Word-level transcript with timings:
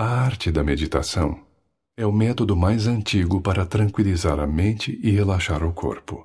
A 0.00 0.04
arte 0.04 0.52
da 0.52 0.62
meditação 0.62 1.44
é 1.96 2.06
o 2.06 2.12
método 2.12 2.54
mais 2.54 2.86
antigo 2.86 3.42
para 3.42 3.66
tranquilizar 3.66 4.38
a 4.38 4.46
mente 4.46 4.96
e 5.02 5.10
relaxar 5.10 5.64
o 5.64 5.72
corpo. 5.72 6.24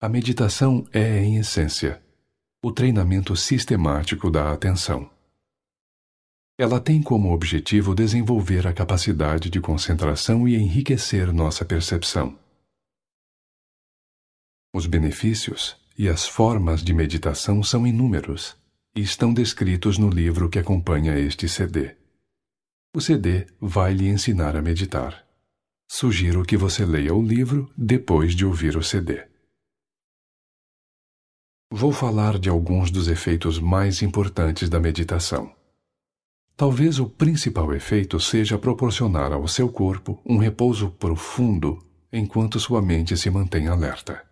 A 0.00 0.08
meditação 0.08 0.86
é, 0.92 1.18
em 1.18 1.38
essência, 1.38 2.00
o 2.64 2.70
treinamento 2.70 3.34
sistemático 3.34 4.30
da 4.30 4.52
atenção. 4.52 5.10
Ela 6.56 6.78
tem 6.78 7.02
como 7.02 7.32
objetivo 7.32 7.92
desenvolver 7.92 8.68
a 8.68 8.72
capacidade 8.72 9.50
de 9.50 9.60
concentração 9.60 10.46
e 10.46 10.54
enriquecer 10.54 11.32
nossa 11.32 11.64
percepção. 11.64 12.38
Os 14.72 14.86
benefícios 14.86 15.76
e 15.98 16.08
as 16.08 16.24
formas 16.24 16.84
de 16.84 16.94
meditação 16.94 17.64
são 17.64 17.84
inúmeros 17.84 18.56
e 18.94 19.00
estão 19.00 19.34
descritos 19.34 19.98
no 19.98 20.08
livro 20.08 20.48
que 20.48 20.60
acompanha 20.60 21.18
este 21.18 21.48
CD. 21.48 22.03
O 22.96 23.00
CD 23.00 23.48
vai 23.60 23.92
lhe 23.92 24.06
ensinar 24.06 24.54
a 24.54 24.62
meditar. 24.62 25.26
Sugiro 25.90 26.44
que 26.44 26.56
você 26.56 26.86
leia 26.86 27.12
o 27.12 27.20
livro 27.20 27.68
depois 27.76 28.36
de 28.36 28.46
ouvir 28.46 28.76
o 28.76 28.84
CD. 28.84 29.26
Vou 31.72 31.90
falar 31.90 32.38
de 32.38 32.48
alguns 32.48 32.92
dos 32.92 33.08
efeitos 33.08 33.58
mais 33.58 34.00
importantes 34.00 34.68
da 34.68 34.78
meditação. 34.78 35.52
Talvez 36.56 37.00
o 37.00 37.08
principal 37.08 37.74
efeito 37.74 38.20
seja 38.20 38.56
proporcionar 38.56 39.32
ao 39.32 39.48
seu 39.48 39.68
corpo 39.68 40.22
um 40.24 40.38
repouso 40.38 40.92
profundo 40.92 41.84
enquanto 42.12 42.60
sua 42.60 42.80
mente 42.80 43.16
se 43.16 43.28
mantém 43.28 43.66
alerta. 43.66 44.24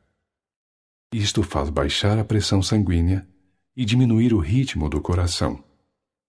Isto 1.13 1.43
faz 1.43 1.69
baixar 1.69 2.17
a 2.17 2.25
pressão 2.25 2.63
sanguínea 2.63 3.27
e 3.77 3.85
diminuir 3.85 4.33
o 4.33 4.39
ritmo 4.39 4.89
do 4.89 5.01
coração, 5.01 5.65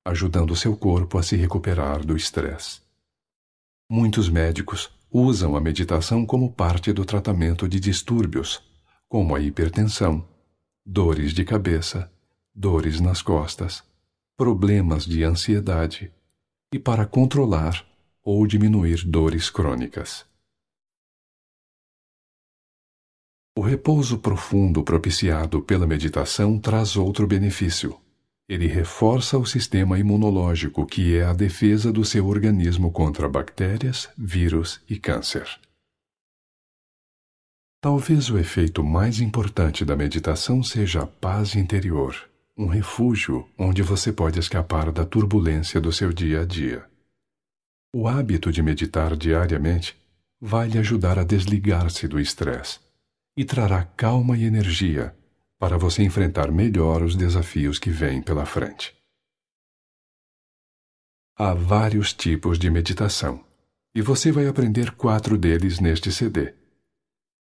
ajudando 0.06 0.56
seu 0.56 0.76
corpo 0.76 1.18
a 1.18 1.24
se 1.24 1.36
recuperar 1.36 2.06
do 2.06 2.16
estresse. 2.16 2.82
Muitos 3.90 4.30
médicos 4.30 4.92
usam 5.12 5.56
a 5.56 5.62
meditação 5.62 6.26
como 6.26 6.52
parte 6.52 6.92
do 6.92 7.06
tratamento 7.06 7.68
de 7.70 7.80
distúrbios, 7.80 8.64
como 9.08 9.36
a 9.36 9.40
hipertensão, 9.40 10.28
dores 10.86 11.34
de 11.34 11.46
cabeça, 11.46 12.12
dores 12.54 13.00
nas 13.00 13.22
costas, 13.22 13.84
problemas 14.36 15.06
de 15.06 15.24
ansiedade 15.24 16.12
e 16.74 16.80
para 16.80 17.06
controlar 17.06 17.86
ou 18.24 18.48
diminuir 18.48 19.06
dores 19.06 19.50
crônicas. 19.50 20.26
O 23.56 23.62
repouso 23.62 24.18
profundo 24.18 24.84
propiciado 24.84 25.62
pela 25.62 25.86
meditação 25.86 26.58
traz 26.58 26.96
outro 26.96 27.28
benefício. 27.28 28.03
Ele 28.48 28.68
reforça 28.68 29.38
o 29.38 29.46
sistema 29.46 29.98
imunológico, 29.98 30.86
que 30.86 31.16
é 31.16 31.24
a 31.24 31.34
defesa 31.34 31.92
do 31.92 32.04
seu 32.04 32.28
organismo 32.28 32.92
contra 32.92 33.30
bactérias, 33.30 34.10
vírus 34.18 34.82
e 34.90 35.00
câncer. 35.00 35.48
Talvez 37.82 38.30
o 38.30 38.38
efeito 38.38 38.84
mais 38.84 39.20
importante 39.20 39.84
da 39.86 39.96
meditação 39.96 40.62
seja 40.62 41.04
a 41.04 41.08
paz 41.08 41.56
interior, 41.56 42.30
um 42.58 42.68
refúgio 42.68 43.48
onde 43.58 43.82
você 43.82 44.12
pode 44.12 44.40
escapar 44.40 44.92
da 44.92 45.06
turbulência 45.06 45.82
do 45.82 45.92
seu 45.92 46.12
dia 46.12 46.42
a 46.42 46.46
dia. 46.46 46.86
O 47.96 48.08
hábito 48.08 48.52
de 48.52 48.62
meditar 48.62 49.16
diariamente 49.16 49.98
vai 50.40 50.68
lhe 50.68 50.78
ajudar 50.78 51.18
a 51.18 51.24
desligar-se 51.24 52.08
do 52.08 52.20
estresse 52.20 52.80
e 53.38 53.46
trará 53.46 53.84
calma 53.84 54.38
e 54.38 54.44
energia 54.44 55.16
para 55.64 55.78
você 55.78 56.04
enfrentar 56.04 56.52
melhor 56.52 57.02
os 57.02 57.16
desafios 57.16 57.80
que 57.80 57.90
vêm 57.90 58.22
pela 58.22 58.46
frente. 58.46 58.94
Há 61.38 61.54
vários 61.54 62.12
tipos 62.12 62.60
de 62.60 62.70
meditação 62.70 63.42
e 63.96 64.02
você 64.02 64.30
vai 64.30 64.46
aprender 64.46 64.92
quatro 64.92 65.38
deles 65.38 65.80
neste 65.80 66.12
CD. 66.12 66.54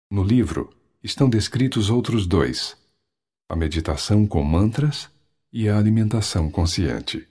No 0.09 0.23
livro 0.23 0.75
estão 1.03 1.29
descritos 1.29 1.91
outros 1.91 2.25
dois: 2.25 2.75
a 3.47 3.55
meditação 3.55 4.25
com 4.25 4.43
mantras 4.43 5.07
e 5.53 5.69
a 5.69 5.77
alimentação 5.77 6.49
consciente. 6.49 7.27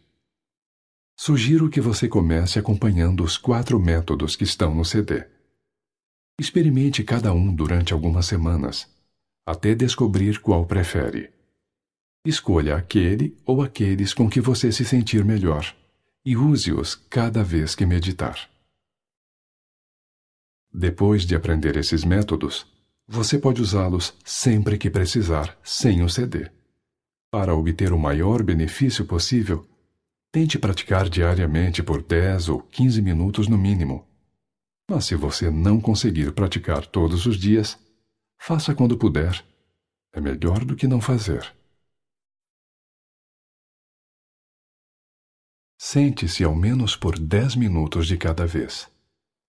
Sugiro 1.19 1.69
que 1.69 1.81
você 1.81 2.07
comece 2.07 2.57
acompanhando 2.57 3.25
os 3.25 3.37
quatro 3.37 3.81
métodos 3.81 4.37
que 4.37 4.45
estão 4.45 4.73
no 4.77 4.85
CD. 4.85 5.27
Experimente 6.39 7.03
cada 7.03 7.33
um 7.33 7.53
durante 7.53 7.93
algumas 7.93 8.27
semanas, 8.27 8.89
até 9.49 9.75
descobrir 9.75 10.41
qual 10.41 10.67
prefere. 10.67 11.31
Escolha 12.23 12.77
aquele 12.77 13.35
ou 13.47 13.63
aqueles 13.63 14.13
com 14.13 14.29
que 14.29 14.43
você 14.43 14.71
se 14.71 14.85
sentir 14.85 15.25
melhor 15.25 15.75
e 16.23 16.37
use-os 16.37 16.95
cada 16.95 17.43
vez 17.43 17.75
que 17.75 17.87
meditar. 17.87 18.51
Depois 20.71 21.25
de 21.25 21.35
aprender 21.35 21.79
esses 21.79 22.05
métodos, 22.05 22.67
você 23.07 23.39
pode 23.39 23.63
usá-los 23.63 24.13
sempre 24.23 24.77
que 24.77 24.91
precisar, 24.91 25.59
sem 25.65 26.03
o 26.03 26.11
CD. 26.11 26.51
Para 27.31 27.55
obter 27.55 27.91
o 27.91 27.99
maior 27.99 28.43
benefício 28.43 29.07
possível, 29.07 29.67
tente 30.31 30.59
praticar 30.59 31.09
diariamente 31.09 31.83
por 31.83 32.03
10 32.03 32.51
ou 32.51 32.61
15 32.61 33.01
minutos 33.01 33.49
no 33.49 33.57
mínimo 33.57 34.07
mas 34.91 35.05
se 35.05 35.15
você 35.15 35.51
não 35.51 35.79
conseguir 35.79 36.33
praticar 36.33 36.87
todos 36.87 37.27
os 37.27 37.37
dias, 37.37 37.79
faça 38.39 38.75
quando 38.75 38.97
puder. 38.97 39.45
É 40.13 40.21
melhor 40.21 40.65
do 40.65 40.75
que 40.75 40.87
não 40.87 41.01
fazer. 41.01 41.55
Sente-se 45.79 46.43
ao 46.43 46.55
menos 46.55 46.97
por 46.97 47.19
10 47.19 47.55
minutos 47.57 48.07
de 48.07 48.17
cada 48.17 48.47
vez. 48.47 48.91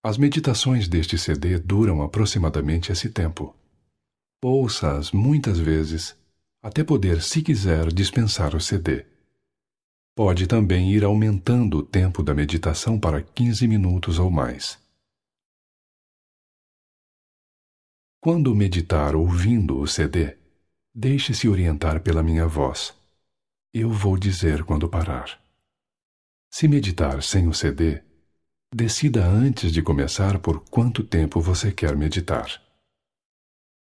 As 0.02 0.16
meditações 0.16 0.88
deste 0.88 1.18
CD 1.18 1.58
duram 1.58 2.02
aproximadamente 2.02 2.92
esse 2.92 3.10
tempo. 3.10 3.54
Ouça-as 4.42 5.12
muitas 5.12 5.58
vezes, 5.58 6.16
até 6.62 6.82
poder, 6.84 7.20
se 7.20 7.42
quiser, 7.42 7.92
dispensar 7.92 8.54
o 8.54 8.60
CD. 8.60 9.04
Pode 10.16 10.46
também 10.46 10.92
ir 10.92 11.04
aumentando 11.04 11.78
o 11.78 11.82
tempo 11.82 12.22
da 12.22 12.34
meditação 12.34 12.98
para 12.98 13.22
15 13.22 13.66
minutos 13.66 14.18
ou 14.18 14.30
mais. 14.30 14.78
Quando 18.22 18.54
meditar 18.54 19.16
ouvindo 19.16 19.78
o 19.80 19.86
CD, 19.86 20.36
deixe-se 20.94 21.48
orientar 21.48 22.02
pela 22.02 22.22
minha 22.22 22.46
voz. 22.46 22.94
Eu 23.72 23.88
vou 23.88 24.18
dizer 24.18 24.62
quando 24.62 24.90
parar. 24.90 25.42
Se 26.52 26.68
meditar 26.68 27.22
sem 27.22 27.48
o 27.48 27.54
CD, 27.54 28.02
decida 28.74 29.24
antes 29.24 29.72
de 29.72 29.80
começar 29.80 30.38
por 30.38 30.60
quanto 30.68 31.02
tempo 31.02 31.40
você 31.40 31.72
quer 31.72 31.96
meditar. 31.96 32.60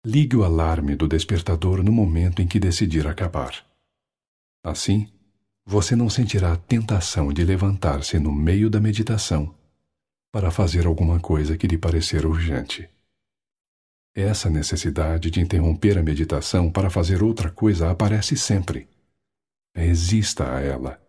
Ligue 0.06 0.36
o 0.36 0.44
alarme 0.44 0.94
do 0.94 1.08
despertador 1.08 1.82
no 1.82 1.90
momento 1.90 2.40
em 2.40 2.46
que 2.46 2.60
decidir 2.60 3.08
acabar. 3.08 3.66
Assim, 4.62 5.12
você 5.66 5.96
não 5.96 6.08
sentirá 6.08 6.52
a 6.52 6.56
tentação 6.56 7.32
de 7.32 7.42
levantar-se 7.42 8.16
no 8.20 8.30
meio 8.30 8.70
da 8.70 8.80
meditação 8.80 9.52
para 10.30 10.52
fazer 10.52 10.86
alguma 10.86 11.18
coisa 11.18 11.58
que 11.58 11.66
lhe 11.66 11.76
parecer 11.76 12.24
urgente. 12.24 12.88
Essa 14.20 14.50
necessidade 14.50 15.30
de 15.30 15.40
interromper 15.40 15.96
a 15.96 16.02
meditação 16.02 16.70
para 16.70 16.90
fazer 16.90 17.22
outra 17.22 17.50
coisa 17.50 17.90
aparece 17.90 18.36
sempre. 18.36 18.86
Resista 19.74 20.54
a 20.54 20.60
ela. 20.60 21.00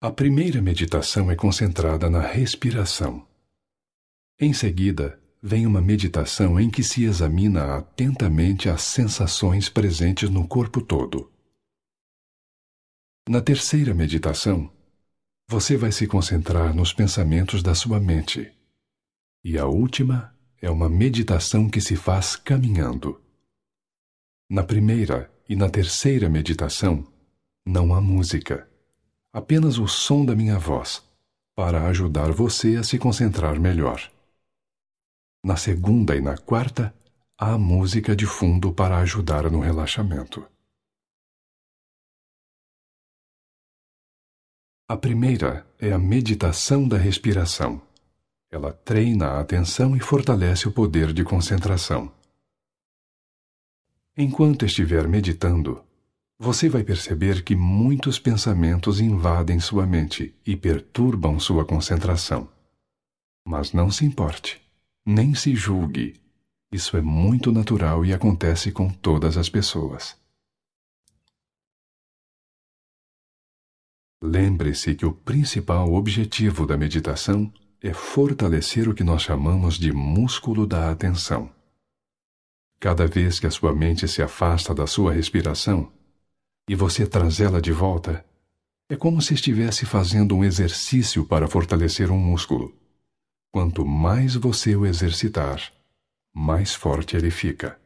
A 0.00 0.10
primeira 0.10 0.60
meditação 0.60 1.30
é 1.30 1.36
concentrada 1.36 2.10
na 2.10 2.20
respiração. 2.20 3.24
Em 4.40 4.52
seguida, 4.52 5.22
vem 5.40 5.64
uma 5.64 5.80
meditação 5.80 6.58
em 6.58 6.68
que 6.68 6.82
se 6.82 7.04
examina 7.04 7.76
atentamente 7.76 8.68
as 8.68 8.82
sensações 8.82 9.68
presentes 9.68 10.28
no 10.28 10.48
corpo 10.48 10.80
todo. 10.80 11.30
Na 13.28 13.40
terceira 13.40 13.94
meditação, 13.94 14.68
você 15.52 15.76
vai 15.76 15.92
se 15.92 16.06
concentrar 16.06 16.74
nos 16.74 16.94
pensamentos 16.94 17.62
da 17.62 17.74
sua 17.74 18.00
mente. 18.00 18.50
E 19.44 19.58
a 19.58 19.66
última 19.66 20.34
é 20.62 20.70
uma 20.70 20.88
meditação 20.88 21.68
que 21.68 21.78
se 21.78 21.94
faz 21.94 22.36
caminhando. 22.36 23.20
Na 24.48 24.62
primeira 24.62 25.30
e 25.46 25.54
na 25.54 25.68
terceira 25.68 26.26
meditação, 26.26 27.06
não 27.66 27.94
há 27.94 28.00
música, 28.00 28.66
apenas 29.30 29.76
o 29.76 29.86
som 29.86 30.24
da 30.24 30.34
minha 30.34 30.58
voz, 30.58 31.04
para 31.54 31.86
ajudar 31.88 32.32
você 32.32 32.76
a 32.76 32.82
se 32.82 32.98
concentrar 32.98 33.60
melhor. 33.60 34.10
Na 35.44 35.58
segunda 35.58 36.16
e 36.16 36.22
na 36.22 36.38
quarta, 36.38 36.94
há 37.36 37.58
música 37.58 38.16
de 38.16 38.24
fundo 38.24 38.72
para 38.72 38.96
ajudar 39.00 39.50
no 39.50 39.60
relaxamento. 39.60 40.48
A 44.92 44.96
primeira 44.98 45.66
é 45.78 45.90
a 45.90 45.98
meditação 45.98 46.86
da 46.86 46.98
respiração. 46.98 47.80
Ela 48.50 48.74
treina 48.74 49.28
a 49.28 49.40
atenção 49.40 49.96
e 49.96 50.00
fortalece 50.00 50.68
o 50.68 50.70
poder 50.70 51.14
de 51.14 51.24
concentração. 51.24 52.12
Enquanto 54.14 54.66
estiver 54.66 55.08
meditando, 55.08 55.82
você 56.38 56.68
vai 56.68 56.84
perceber 56.84 57.42
que 57.42 57.56
muitos 57.56 58.18
pensamentos 58.18 59.00
invadem 59.00 59.58
sua 59.60 59.86
mente 59.86 60.34
e 60.46 60.54
perturbam 60.58 61.40
sua 61.40 61.64
concentração. 61.64 62.46
Mas 63.46 63.72
não 63.72 63.90
se 63.90 64.04
importe, 64.04 64.60
nem 65.06 65.34
se 65.34 65.54
julgue. 65.54 66.20
Isso 66.70 66.98
é 66.98 67.00
muito 67.00 67.50
natural 67.50 68.04
e 68.04 68.12
acontece 68.12 68.70
com 68.70 68.90
todas 68.90 69.38
as 69.38 69.48
pessoas. 69.48 70.20
Lembre-se 74.24 74.94
que 74.94 75.04
o 75.04 75.12
principal 75.12 75.92
objetivo 75.94 76.64
da 76.64 76.76
meditação 76.76 77.52
é 77.80 77.92
fortalecer 77.92 78.88
o 78.88 78.94
que 78.94 79.02
nós 79.02 79.22
chamamos 79.22 79.74
de 79.74 79.92
músculo 79.92 80.64
da 80.64 80.92
atenção. 80.92 81.52
Cada 82.78 83.04
vez 83.08 83.40
que 83.40 83.48
a 83.48 83.50
sua 83.50 83.74
mente 83.74 84.06
se 84.06 84.22
afasta 84.22 84.72
da 84.72 84.86
sua 84.86 85.12
respiração 85.12 85.92
e 86.68 86.76
você 86.76 87.04
trazê-la 87.04 87.60
de 87.60 87.72
volta, 87.72 88.24
é 88.88 88.94
como 88.94 89.20
se 89.20 89.34
estivesse 89.34 89.84
fazendo 89.84 90.36
um 90.36 90.44
exercício 90.44 91.24
para 91.26 91.48
fortalecer 91.48 92.08
um 92.08 92.18
músculo. 92.18 92.72
Quanto 93.50 93.84
mais 93.84 94.36
você 94.36 94.76
o 94.76 94.86
exercitar, 94.86 95.72
mais 96.32 96.72
forte 96.72 97.16
ele 97.16 97.30
fica. 97.32 97.76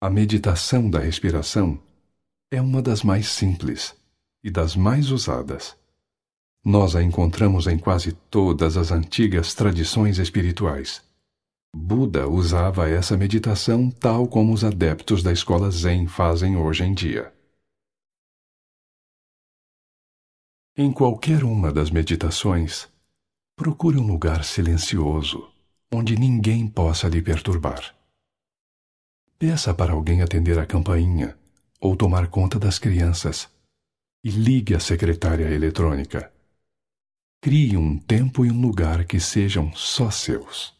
A 0.00 0.08
meditação 0.08 0.88
da 0.88 1.00
respiração 1.00 1.78
é 2.50 2.60
uma 2.60 2.80
das 2.80 3.02
mais 3.02 3.28
simples 3.28 3.94
e 4.42 4.50
das 4.50 4.74
mais 4.74 5.10
usadas. 5.10 5.76
Nós 6.64 6.96
a 6.96 7.02
encontramos 7.02 7.66
em 7.66 7.78
quase 7.78 8.12
todas 8.12 8.76
as 8.76 8.90
antigas 8.90 9.54
tradições 9.54 10.18
espirituais. 10.18 11.02
Buda 11.74 12.26
usava 12.26 12.88
essa 12.88 13.16
meditação 13.16 13.90
tal 13.90 14.26
como 14.26 14.52
os 14.52 14.64
adeptos 14.64 15.22
da 15.22 15.32
escola 15.32 15.70
Zen 15.70 16.06
fazem 16.06 16.56
hoje 16.56 16.84
em 16.84 16.94
dia. 16.94 17.32
Em 20.76 20.90
qualquer 20.90 21.44
uma 21.44 21.72
das 21.72 21.90
meditações, 21.90 22.88
procure 23.56 23.98
um 23.98 24.06
lugar 24.06 24.44
silencioso, 24.44 25.50
onde 25.92 26.16
ninguém 26.16 26.66
possa 26.66 27.08
lhe 27.08 27.20
perturbar. 27.20 27.94
Peça 29.38 29.74
para 29.74 29.92
alguém 29.92 30.22
atender 30.22 30.58
a 30.58 30.66
campainha 30.66 31.37
ou 31.80 31.96
tomar 31.96 32.28
conta 32.28 32.58
das 32.58 32.78
crianças 32.78 33.48
e 34.24 34.30
ligue 34.30 34.74
a 34.74 34.80
secretária 34.80 35.48
eletrônica. 35.52 36.32
Crie 37.40 37.76
um 37.76 37.98
tempo 37.98 38.44
e 38.44 38.50
um 38.50 38.60
lugar 38.60 39.04
que 39.04 39.20
sejam 39.20 39.72
só 39.74 40.10
seus. 40.10 40.76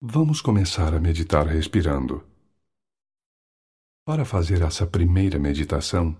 Vamos 0.00 0.42
começar 0.42 0.94
a 0.94 1.00
meditar 1.00 1.46
respirando. 1.46 2.22
Para 4.04 4.26
fazer 4.26 4.60
essa 4.60 4.86
primeira 4.86 5.38
meditação, 5.38 6.14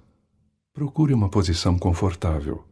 procure 0.73 1.13
uma 1.13 1.29
posição 1.29 1.79
confortável, 1.79 2.67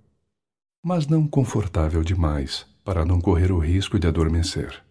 mas 0.83 1.07
não 1.07 1.29
confortável 1.29 2.03
demais 2.03 2.65
para 2.83 3.05
não 3.05 3.21
correr 3.21 3.53
o 3.53 3.59
risco 3.59 3.99
de 3.99 4.09
adormecer. 4.09 4.83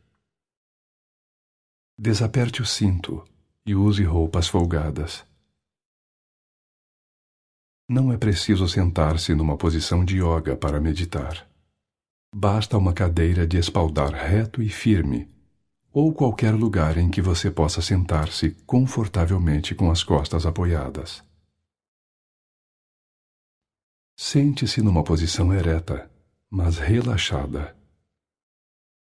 Desaperte 1.97 2.61
o 2.61 2.65
cinto 2.65 3.27
e 3.65 3.75
use 3.75 4.03
roupas 4.03 4.47
folgadas. 4.47 5.23
Não 7.87 8.11
é 8.11 8.17
preciso 8.17 8.67
sentar-se 8.67 9.35
numa 9.35 9.57
posição 9.57 10.03
de 10.03 10.17
yoga 10.17 10.55
para 10.55 10.79
meditar. 10.79 11.47
Basta 12.33 12.77
uma 12.77 12.93
cadeira 12.93 13.45
de 13.45 13.57
espaldar 13.57 14.13
reto 14.13 14.61
e 14.61 14.69
firme, 14.69 15.29
ou 15.91 16.13
qualquer 16.13 16.53
lugar 16.53 16.97
em 16.97 17.09
que 17.09 17.21
você 17.21 17.51
possa 17.51 17.81
sentar-se 17.81 18.51
confortavelmente 18.65 19.75
com 19.75 19.91
as 19.91 20.03
costas 20.03 20.45
apoiadas. 20.45 21.21
Sente-se 24.17 24.81
numa 24.81 25.03
posição 25.03 25.53
ereta, 25.53 26.09
mas 26.49 26.77
relaxada. 26.77 27.75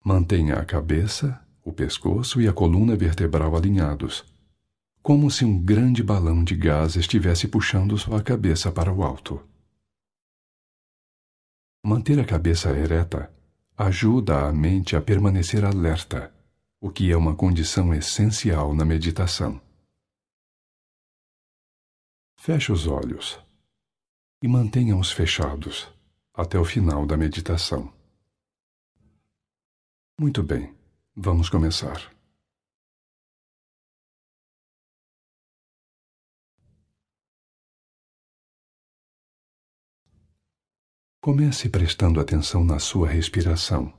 Mantenha 0.05 0.57
a 0.57 0.65
cabeça, 0.65 1.45
o 1.65 1.73
pescoço 1.73 2.41
e 2.41 2.47
a 2.47 2.53
coluna 2.53 2.95
vertebral 2.95 3.57
alinhados 3.57 4.36
como 5.07 5.31
se 5.31 5.45
um 5.45 5.57
grande 5.57 6.03
balão 6.03 6.43
de 6.43 6.57
gás 6.57 6.97
estivesse 6.97 7.47
puxando 7.47 7.97
sua 7.97 8.21
cabeça 8.21 8.73
para 8.73 8.93
o 8.93 9.05
alto. 9.05 9.41
Manter 11.81 12.19
a 12.19 12.25
cabeça 12.25 12.71
ereta 12.71 13.33
ajuda 13.77 14.49
a 14.49 14.53
mente 14.53 14.97
a 14.97 15.01
permanecer 15.01 15.65
alerta, 15.65 16.35
o 16.81 16.91
que 16.91 17.13
é 17.13 17.17
uma 17.17 17.37
condição 17.37 17.95
essencial 17.95 18.75
na 18.75 18.85
meditação. 18.85 19.63
Feche 22.37 22.73
os 22.73 22.89
olhos 22.89 23.39
e 24.43 24.49
mantenha-os 24.49 25.13
fechados 25.13 25.89
até 26.35 26.59
o 26.59 26.65
final 26.65 27.07
da 27.07 27.17
meditação. 27.17 27.95
Muito 30.19 30.43
bem, 30.43 30.75
vamos 31.15 31.49
começar. 31.49 32.16
Comece 41.27 41.69
prestando 41.69 42.21
atenção 42.21 42.63
na 42.63 42.79
sua 42.79 43.09
respiração, 43.09 43.93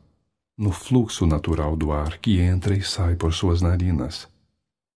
no 0.57 0.71
fluxo 0.71 1.25
natural 1.25 1.75
do 1.75 1.91
ar 1.91 2.19
que 2.19 2.39
entra 2.39 2.73
e 2.73 2.81
sai 2.81 3.17
por 3.17 3.33
suas 3.33 3.61
narinas, 3.61 4.31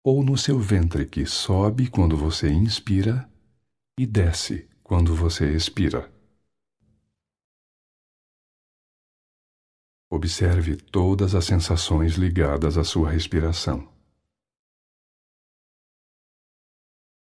ou 0.03 0.21
no 0.21 0.37
seu 0.37 0.59
ventre 0.59 1.05
que 1.05 1.25
sobe 1.25 1.89
quando 1.89 2.17
você 2.17 2.49
inspira 2.49 3.31
e 3.97 4.05
desce 4.05 4.67
quando 4.83 5.15
você 5.15 5.55
expira. 5.55 6.11
Observe 10.09 10.75
todas 10.75 11.33
as 11.33 11.45
sensações 11.45 12.15
ligadas 12.15 12.77
à 12.77 12.83
sua 12.83 13.09
respiração. 13.09 13.89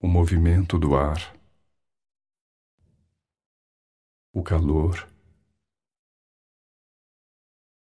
O 0.01 0.07
movimento 0.07 0.79
do 0.79 0.95
ar 0.95 1.38
o 4.39 4.43
calor, 4.43 5.05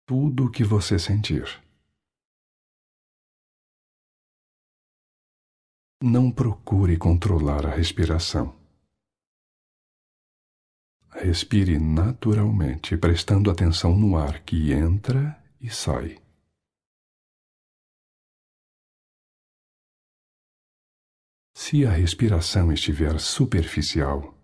tudo 0.06 0.46
o 0.46 0.50
que 0.50 0.64
você 0.64 0.98
sentir. 0.98 1.44
Não 6.02 6.30
procure 6.30 6.96
controlar 6.96 7.66
a 7.66 7.70
respiração. 7.70 8.54
Respire 11.10 11.78
naturalmente, 11.78 12.96
prestando 12.96 13.50
atenção 13.50 13.96
no 13.96 14.16
ar 14.16 14.42
que 14.42 14.72
entra 14.72 15.42
e 15.60 15.68
sai. 15.68 16.22
Se 21.54 21.84
a 21.84 21.90
respiração 21.90 22.72
estiver 22.72 23.18
superficial, 23.18 24.34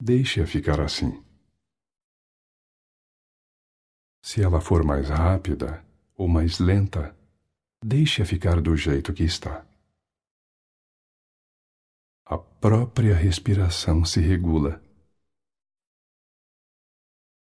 deixe-a 0.00 0.46
ficar 0.46 0.80
assim. 0.80 1.25
Se 4.26 4.42
ela 4.42 4.60
for 4.60 4.82
mais 4.82 5.08
rápida 5.08 5.86
ou 6.16 6.26
mais 6.26 6.58
lenta, 6.58 7.16
deixe-a 7.80 8.26
ficar 8.26 8.60
do 8.60 8.76
jeito 8.76 9.12
que 9.12 9.22
está. 9.22 9.64
A 12.24 12.36
própria 12.36 13.14
respiração 13.14 14.04
se 14.04 14.18
regula. 14.18 14.82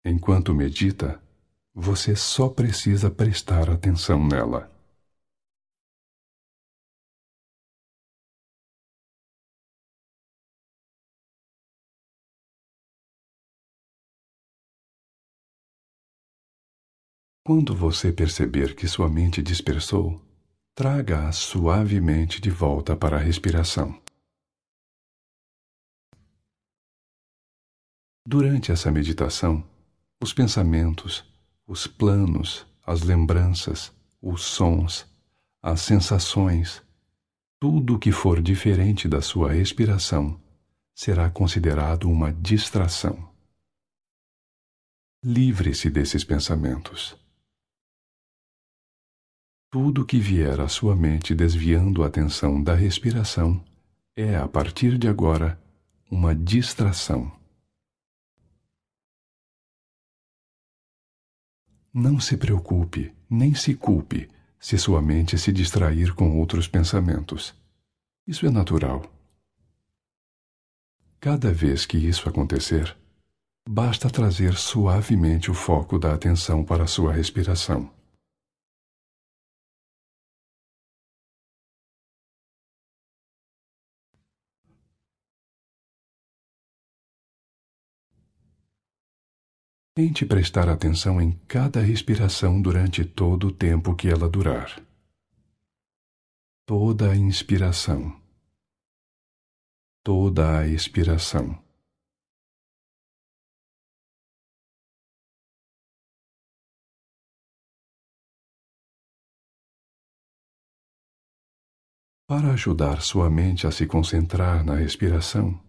Enquanto 0.05 0.53
medita, 0.53 1.23
você 1.73 2.17
só 2.17 2.49
precisa 2.49 3.09
prestar 3.09 3.71
atenção 3.71 4.27
nela. 4.27 4.69
Quando 17.47 17.77
você 17.77 18.11
perceber 18.11 18.75
que 18.75 18.89
sua 18.89 19.07
mente 19.07 19.43
dispersou, 19.43 20.19
traga-a 20.75 21.31
suavemente 21.31 22.41
de 22.41 22.49
volta 22.49 22.97
para 22.97 23.17
a 23.17 23.21
respiração. 23.21 24.01
Durante 28.27 28.73
essa 28.73 28.91
meditação, 28.91 29.63
os 30.23 30.33
pensamentos, 30.33 31.23
os 31.67 31.87
planos, 31.87 32.67
as 32.83 33.03
lembranças, 33.03 33.93
os 34.23 34.43
sons, 34.43 35.07
as 35.63 35.83
sensações, 35.83 36.83
tudo 37.61 37.97
o 37.97 37.99
que 37.99 38.11
for 38.11 38.41
diferente 38.41 39.07
da 39.07 39.21
sua 39.21 39.53
respiração 39.53 40.41
será 40.95 41.29
considerado 41.29 42.09
uma 42.09 42.33
distração. 42.33 43.31
Livre-se 45.23 45.91
desses 45.91 46.25
pensamentos. 46.25 47.23
Tudo 49.75 50.07
que 50.07 50.21
vier 50.21 50.61
à 50.61 50.69
sua 50.69 50.95
mente 50.95 51.35
desviando 51.35 52.05
a 52.05 52.07
atenção 52.07 52.63
da 52.63 52.77
respiração 52.77 53.61
é, 54.15 54.37
a 54.37 54.47
partir 54.47 54.97
de 54.97 55.09
agora, 55.09 55.61
uma 56.09 56.33
distração. 56.33 57.37
Não 61.93 62.21
se 62.21 62.37
preocupe, 62.37 63.13
nem 63.29 63.53
se 63.53 63.75
culpe 63.75 64.31
se 64.61 64.79
sua 64.79 65.03
mente 65.03 65.37
se 65.37 65.51
distrair 65.51 66.15
com 66.15 66.39
outros 66.39 66.69
pensamentos. 66.69 67.53
Isso 68.29 68.47
é 68.47 68.51
natural. 68.51 69.03
Cada 71.19 71.53
vez 71.53 71.85
que 71.85 71.99
isso 71.99 72.29
acontecer, 72.29 72.97
basta 73.69 74.09
trazer 74.09 74.55
suavemente 74.55 75.51
o 75.51 75.55
foco 75.55 75.99
da 75.99 76.15
atenção 76.15 76.65
para 76.65 76.87
sua 76.87 77.13
respiração. 77.13 77.93
Tente 89.97 90.27
prestar 90.27 90.69
atenção 90.69 91.23
em 91.23 91.39
cada 91.47 91.81
respiração 91.81 92.61
durante 92.61 93.05
todo 93.05 93.47
o 93.47 93.53
tempo 93.53 93.95
que 93.95 94.09
ela 94.09 94.29
durar. 94.29 94.85
Toda 96.67 97.13
a 97.13 97.17
inspiração, 97.17 98.21
toda 100.03 100.59
a 100.59 100.67
expiração. 100.67 101.63
Para 112.27 112.55
ajudar 112.55 113.01
sua 113.01 113.31
mente 113.31 113.65
a 113.65 113.71
se 113.71 113.87
concentrar 113.87 114.65
na 114.65 114.75
respiração, 114.75 115.64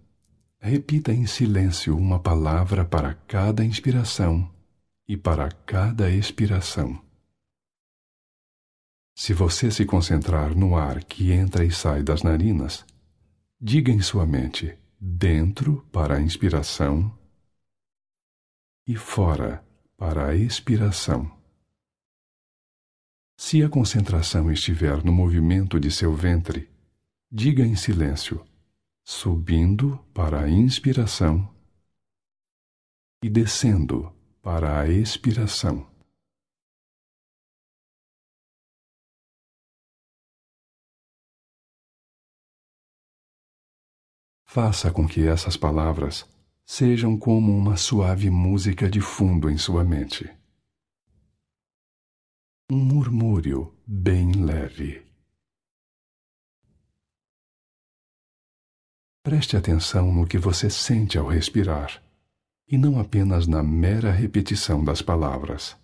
Repita 0.68 1.14
em 1.14 1.28
silêncio 1.28 1.96
uma 1.96 2.20
palavra 2.20 2.84
para 2.84 3.14
cada 3.14 3.64
inspiração 3.64 4.52
e 5.08 5.16
para 5.16 5.52
cada 5.52 6.10
expiração. 6.10 7.00
Se 9.16 9.32
você 9.32 9.70
se 9.70 9.86
concentrar 9.86 10.58
no 10.58 10.76
ar 10.76 11.04
que 11.04 11.32
entra 11.32 11.64
e 11.64 11.70
sai 11.70 12.02
das 12.02 12.24
narinas, 12.24 12.84
diga 13.62 13.92
em 13.92 14.02
sua 14.02 14.26
mente 14.26 14.76
dentro 15.00 15.88
para 15.92 16.16
a 16.16 16.20
inspiração 16.20 17.16
e 18.88 18.96
fora 18.96 19.64
para 19.96 20.30
a 20.30 20.36
expiração. 20.36 21.32
Se 23.38 23.62
a 23.62 23.70
concentração 23.70 24.52
estiver 24.52 25.04
no 25.04 25.12
movimento 25.12 25.80
de 25.80 25.92
seu 25.92 26.16
ventre, 26.16 26.68
diga 27.32 27.64
em 27.64 27.76
silêncio 27.76 28.44
subindo 29.08 30.00
para 30.16 30.42
a 30.42 30.50
inspiração 30.50 31.48
e 33.24 33.30
descendo 33.30 34.12
para 34.42 34.80
a 34.80 34.90
expiração. 34.90 35.88
Faça 44.44 44.92
com 44.92 45.08
que 45.08 45.28
essas 45.28 45.56
palavras 45.56 46.28
sejam 46.66 47.16
como 47.16 47.56
uma 47.56 47.78
suave 47.78 48.32
música 48.32 48.90
de 48.90 49.02
fundo 49.02 49.52
em 49.52 49.58
sua 49.58 49.84
mente. 49.84 50.28
Um 52.72 52.78
murmúrio 52.78 53.72
bem 53.86 54.32
leve. 54.32 55.06
Preste 59.26 59.58
atenção 59.58 60.14
no 60.14 60.28
que 60.28 60.38
você 60.38 60.70
sente 60.70 61.18
ao 61.18 61.26
respirar 61.26 62.00
e 62.68 62.78
não 62.78 63.00
apenas 63.00 63.48
na 63.48 63.64
mera 63.64 64.12
repetição 64.12 64.86
das 64.86 65.02
palavras. 65.02 65.76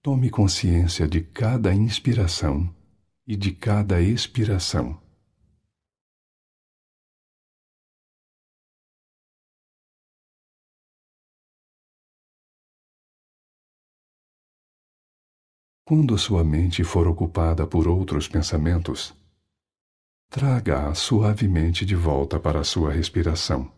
Tome 0.00 0.30
consciência 0.30 1.08
de 1.08 1.22
cada 1.22 1.74
inspiração 1.74 2.72
e 3.26 3.34
de 3.34 3.50
cada 3.50 4.00
expiração. 4.00 5.09
Quando 15.90 16.16
sua 16.16 16.44
mente 16.44 16.84
for 16.84 17.08
ocupada 17.08 17.66
por 17.66 17.88
outros 17.88 18.28
pensamentos, 18.28 19.12
traga-a 20.28 20.94
suavemente 20.94 21.84
de 21.84 21.96
volta 21.96 22.38
para 22.38 22.60
a 22.60 22.62
sua 22.62 22.92
respiração. 22.92 23.72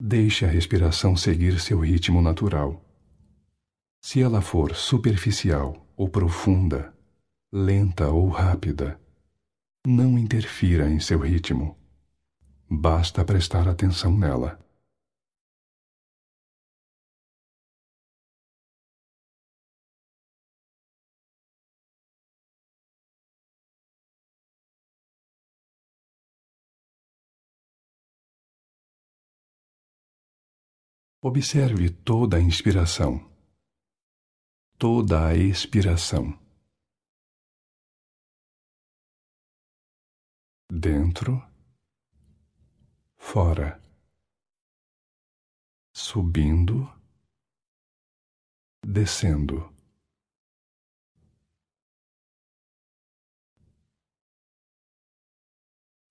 Deixe 0.00 0.44
a 0.44 0.48
respiração 0.48 1.16
seguir 1.16 1.60
seu 1.60 1.78
ritmo 1.78 2.20
natural. 2.20 2.84
Se 4.02 4.20
ela 4.20 4.40
for 4.40 4.74
superficial 4.74 5.86
ou 5.96 6.08
profunda, 6.08 6.92
lenta 7.52 8.08
ou 8.10 8.28
rápida, 8.30 9.00
não 9.86 10.18
interfira 10.18 10.88
em 10.88 10.98
seu 10.98 11.18
ritmo. 11.18 11.78
Basta 12.70 13.22
prestar 13.24 13.68
atenção 13.68 14.16
nela. 14.16 14.58
Observe 31.20 31.88
toda 31.88 32.36
a 32.36 32.40
inspiração, 32.40 33.30
toda 34.78 35.26
a 35.26 35.34
expiração. 35.34 36.43
Dentro, 40.70 41.42
fora, 43.16 43.80
subindo, 45.92 46.92
descendo. 48.82 49.72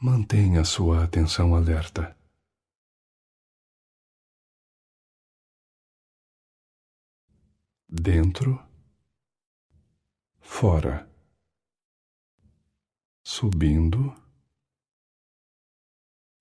Mantenha 0.01 0.65
sua 0.65 1.05
atenção 1.05 1.55
alerta. 1.55 2.17
Dentro, 7.87 8.59
fora, 10.41 11.09
subindo, 13.23 14.22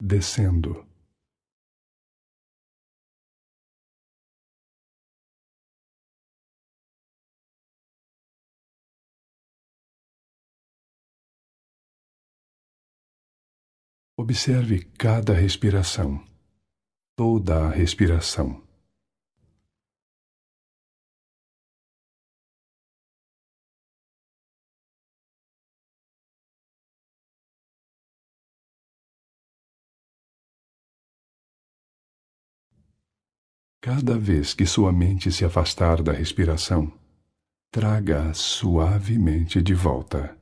descendo. 0.02 0.84
Observe 14.18 14.84
cada 14.98 15.32
respiração, 15.32 16.24
toda 17.16 17.66
a 17.66 17.70
respiração. 17.70 18.71
Cada 33.84 34.16
vez 34.16 34.54
que 34.54 34.64
sua 34.64 34.92
mente 34.92 35.32
se 35.32 35.44
afastar 35.44 36.04
da 36.04 36.12
respiração, 36.12 36.96
traga-a 37.68 38.32
suavemente 38.32 39.60
de 39.60 39.74
volta. 39.74 40.38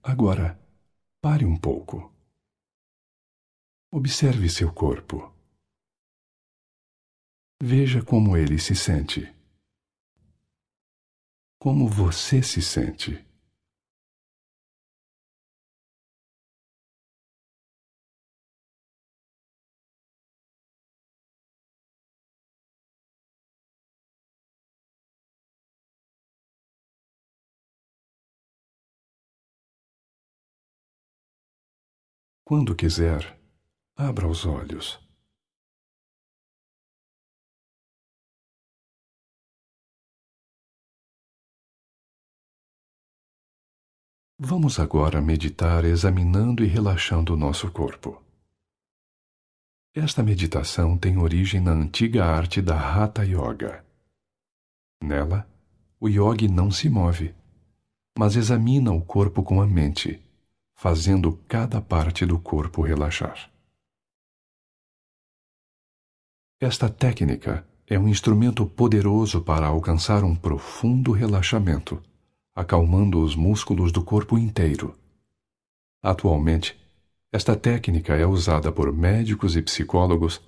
Agora, 0.00 0.56
pare 1.20 1.44
um 1.44 1.56
pouco. 1.56 2.14
Observe 3.90 4.48
seu 4.48 4.72
corpo. 4.72 5.41
Veja 7.64 8.04
como 8.04 8.36
ele 8.36 8.58
se 8.58 8.74
sente. 8.74 9.32
Como 11.60 11.86
você 11.88 12.42
se 12.42 12.60
sente. 12.60 13.24
Quando 32.44 32.74
quiser, 32.74 33.40
abra 33.94 34.26
os 34.26 34.44
olhos. 34.44 35.11
Vamos 44.44 44.80
agora 44.80 45.20
meditar 45.20 45.84
examinando 45.84 46.64
e 46.64 46.66
relaxando 46.66 47.32
o 47.32 47.36
nosso 47.36 47.70
corpo. 47.70 48.20
Esta 49.94 50.20
meditação 50.20 50.98
tem 50.98 51.16
origem 51.16 51.60
na 51.60 51.70
antiga 51.70 52.24
arte 52.24 52.60
da 52.60 52.76
Hatha 52.76 53.22
Yoga. 53.22 53.84
Nela, 55.00 55.48
o 56.00 56.08
yogi 56.08 56.48
não 56.48 56.72
se 56.72 56.90
move, 56.90 57.32
mas 58.18 58.34
examina 58.34 58.90
o 58.90 59.00
corpo 59.00 59.44
com 59.44 59.62
a 59.62 59.66
mente, 59.66 60.20
fazendo 60.74 61.36
cada 61.46 61.80
parte 61.80 62.26
do 62.26 62.36
corpo 62.36 62.82
relaxar. 62.82 63.48
Esta 66.60 66.88
técnica 66.88 67.64
é 67.86 67.96
um 67.96 68.08
instrumento 68.08 68.66
poderoso 68.66 69.40
para 69.40 69.68
alcançar 69.68 70.24
um 70.24 70.34
profundo 70.34 71.12
relaxamento 71.12 72.02
acalmando 72.54 73.22
os 73.22 73.34
músculos 73.34 73.92
do 73.92 74.02
corpo 74.02 74.38
inteiro. 74.38 74.94
Atualmente, 76.02 76.78
esta 77.32 77.56
técnica 77.56 78.14
é 78.14 78.26
usada 78.26 78.70
por 78.70 78.92
médicos 78.92 79.56
e 79.56 79.62
psicólogos 79.62 80.40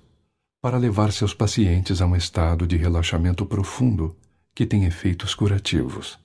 para 0.61 0.77
levar 0.77 1.11
seus 1.11 1.33
pacientes 1.33 2.01
a 2.01 2.05
um 2.05 2.15
estado 2.15 2.67
de 2.67 2.77
relaxamento 2.77 3.45
profundo 3.45 4.15
que 4.53 4.65
tem 4.65 4.85
efeitos 4.85 5.33
curativos. 5.33 6.19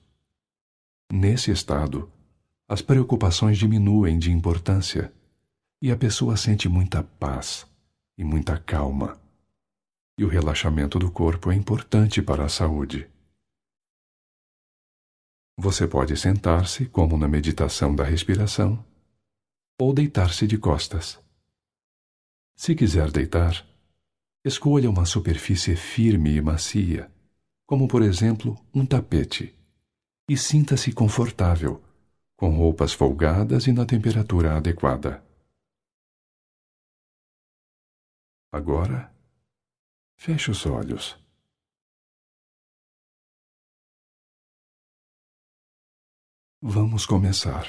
Nesse 1.11 1.51
estado, 1.51 2.09
as 2.67 2.81
preocupações 2.81 3.57
diminuem 3.57 4.17
de 4.17 4.31
importância 4.31 5.11
e 5.81 5.91
a 5.91 5.97
pessoa 5.97 6.37
sente 6.37 6.69
muita 6.69 7.03
paz 7.03 7.65
e 8.17 8.23
muita 8.23 8.57
calma. 8.57 9.19
E 10.17 10.23
o 10.23 10.27
relaxamento 10.27 10.99
do 10.99 11.11
corpo 11.11 11.51
é 11.51 11.55
importante 11.55 12.21
para 12.21 12.45
a 12.45 12.49
saúde. 12.49 13.07
Você 15.63 15.87
pode 15.87 16.17
sentar-se, 16.17 16.87
como 16.87 17.15
na 17.15 17.27
meditação 17.27 17.95
da 17.95 18.03
respiração, 18.03 18.83
ou 19.79 19.93
deitar-se 19.93 20.47
de 20.47 20.57
costas. 20.57 21.19
Se 22.55 22.73
quiser 22.73 23.11
deitar, 23.11 23.63
escolha 24.43 24.89
uma 24.89 25.05
superfície 25.05 25.75
firme 25.75 26.35
e 26.35 26.41
macia, 26.41 27.11
como 27.67 27.87
por 27.87 28.01
exemplo 28.01 28.59
um 28.73 28.83
tapete, 28.83 29.55
e 30.27 30.35
sinta-se 30.35 30.91
confortável, 30.93 31.79
com 32.35 32.49
roupas 32.49 32.91
folgadas 32.91 33.67
e 33.67 33.71
na 33.71 33.85
temperatura 33.85 34.57
adequada. 34.57 35.23
Agora, 38.51 39.13
feche 40.17 40.49
os 40.49 40.65
olhos. 40.65 41.20
Vamos 46.63 47.07
começar. 47.07 47.65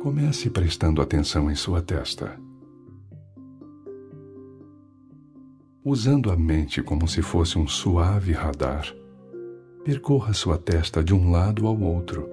Comece 0.00 0.48
prestando 0.48 1.02
atenção 1.02 1.50
em 1.50 1.54
sua 1.54 1.82
testa. 1.82 2.40
Usando 5.84 6.30
a 6.30 6.36
mente 6.36 6.82
como 6.82 7.06
se 7.06 7.20
fosse 7.20 7.58
um 7.58 7.68
suave 7.68 8.32
radar, 8.32 8.86
percorra 9.84 10.32
sua 10.32 10.56
testa 10.56 11.04
de 11.04 11.12
um 11.12 11.30
lado 11.30 11.66
ao 11.66 11.78
outro, 11.78 12.26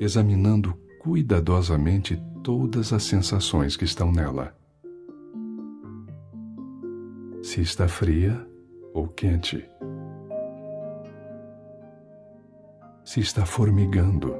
examinando 0.00 0.74
cuidadosamente 0.98 2.20
todas 2.42 2.92
as 2.92 3.04
sensações 3.04 3.76
que 3.76 3.84
estão 3.84 4.10
nela 4.10 4.58
se 7.42 7.60
está 7.60 7.86
fria 7.86 8.46
ou 8.92 9.08
quente, 9.08 9.68
se 13.04 13.20
está 13.20 13.46
formigando, 13.46 14.34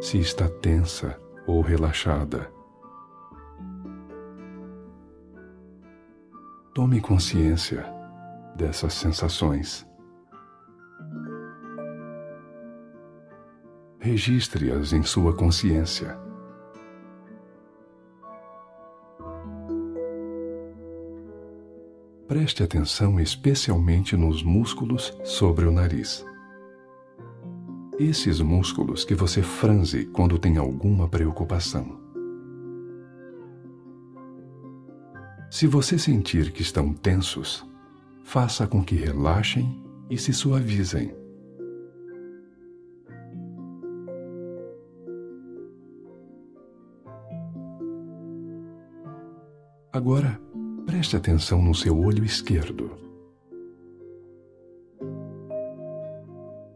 se 0.00 0.18
está 0.18 0.48
tensa 0.48 1.18
ou 1.46 1.60
relaxada. 1.60 2.50
Tome 6.74 7.00
consciência 7.00 7.84
dessas 8.54 8.94
sensações. 8.94 9.86
Registre-as 13.98 14.92
em 14.92 15.02
sua 15.02 15.34
consciência. 15.34 16.27
Preste 22.28 22.62
atenção 22.62 23.18
especialmente 23.18 24.14
nos 24.14 24.42
músculos 24.42 25.18
sobre 25.24 25.64
o 25.64 25.72
nariz. 25.72 26.26
Esses 27.98 28.38
músculos 28.38 29.02
que 29.02 29.14
você 29.14 29.40
franze 29.40 30.04
quando 30.04 30.38
tem 30.38 30.58
alguma 30.58 31.08
preocupação. 31.08 31.98
Se 35.50 35.66
você 35.66 35.98
sentir 35.98 36.52
que 36.52 36.60
estão 36.60 36.92
tensos, 36.92 37.66
faça 38.24 38.66
com 38.66 38.84
que 38.84 38.94
relaxem 38.94 39.82
e 40.10 40.18
se 40.18 40.34
suavizem. 40.34 41.16
Agora, 49.90 50.38
Preste 50.88 51.18
atenção 51.18 51.60
no 51.60 51.74
seu 51.74 52.00
olho 52.00 52.24
esquerdo. 52.24 52.90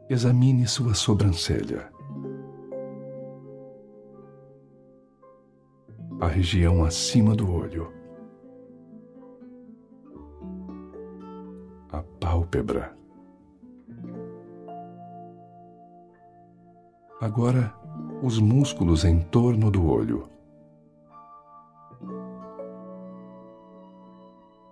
Examine 0.07 0.68
sua 0.68 0.92
sobrancelha. 0.92 1.90
A 6.20 6.27
região 6.27 6.85
acima 6.85 7.35
do 7.35 7.51
olho. 7.51 7.90
A 11.90 12.03
pálpebra. 12.20 12.94
Agora, 17.18 17.75
os 18.22 18.38
músculos 18.38 19.07
em 19.07 19.20
torno 19.20 19.70
do 19.70 19.87
olho. 19.87 20.31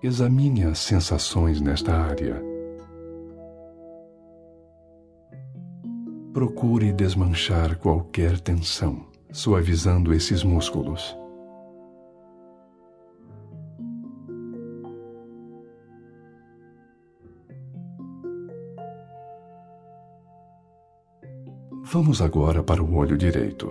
Examine 0.02 0.64
as 0.64 0.78
sensações 0.78 1.60
nesta 1.60 1.92
área. 1.92 2.42
Procure 6.32 6.90
desmanchar 6.90 7.76
qualquer 7.78 8.40
tensão, 8.40 9.04
suavizando 9.30 10.14
esses 10.14 10.42
músculos. 10.42 11.14
Vamos 21.82 22.22
agora 22.22 22.62
para 22.62 22.82
o 22.82 22.94
olho 22.94 23.18
direito. 23.18 23.70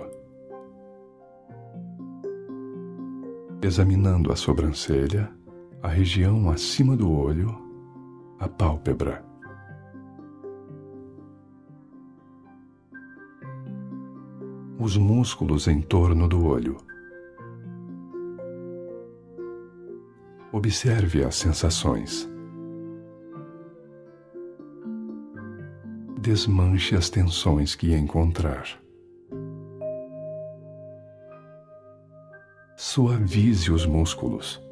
Examinando 3.60 4.30
a 4.30 4.36
sobrancelha, 4.36 5.39
a 5.82 5.88
região 5.88 6.50
acima 6.50 6.94
do 6.94 7.10
olho, 7.10 7.56
a 8.38 8.46
pálpebra. 8.46 9.24
Os 14.78 14.96
músculos 14.96 15.68
em 15.68 15.80
torno 15.80 16.28
do 16.28 16.44
olho. 16.44 16.76
Observe 20.52 21.24
as 21.24 21.36
sensações. 21.36 22.28
Desmanche 26.20 26.94
as 26.94 27.08
tensões 27.08 27.74
que 27.74 27.94
encontrar. 27.94 28.66
Suavize 32.76 33.70
os 33.72 33.86
músculos. 33.86 34.69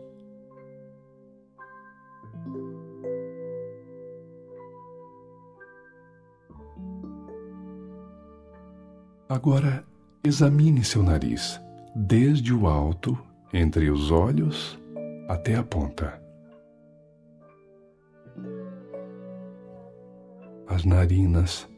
Agora 9.29 9.85
examine 10.25 10.83
seu 10.83 11.03
nariz, 11.03 11.61
desde 11.95 12.55
o 12.55 12.67
alto, 12.67 13.17
entre 13.53 13.91
os 13.91 14.11
olhos 14.11 14.79
até 15.29 15.55
a 15.55 15.63
ponta. 15.63 16.19
As 20.67 20.87
narinas. 20.87 21.69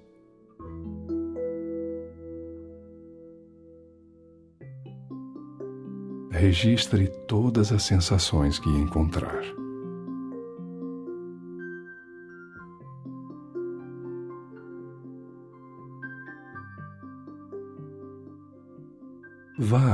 Registre 6.31 7.09
todas 7.27 7.73
as 7.73 7.83
sensações 7.83 8.61
que 8.61 8.69
encontrar. 8.69 9.43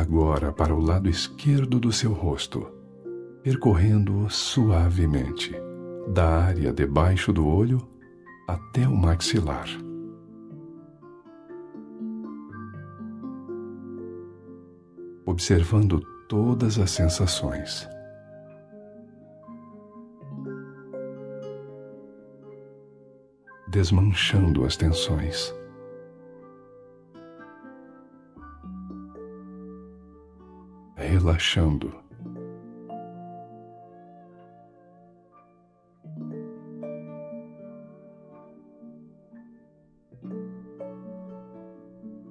Agora 0.07 0.53
para 0.53 0.73
o 0.73 0.79
lado 0.79 1.09
esquerdo 1.09 1.81
do 1.81 1.91
seu 1.91 2.13
rosto 2.13 2.65
percorrendo-o 3.43 4.31
suavemente, 4.31 5.53
da 6.09 6.29
área 6.29 6.73
debaixo 6.73 7.33
do 7.33 7.47
olho 7.47 7.81
até 8.47 8.87
o 8.87 8.97
maxilar. 8.97 9.69
Observando 15.25 16.01
todas 16.29 16.79
as 16.79 16.93
sensações. 16.93 17.89
Desmanchando 23.69 24.65
as 24.65 24.77
tensões. 24.77 25.53
Relaxando. 31.27 31.93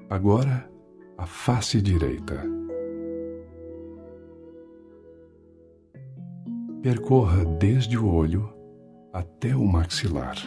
Agora, 0.09 0.71
a 1.17 1.25
face 1.25 1.81
direita. 1.81 2.41
Percorra 6.81 7.43
desde 7.43 7.97
o 7.97 8.09
olho 8.09 8.49
até 9.11 9.53
o 9.53 9.65
maxilar. 9.65 10.37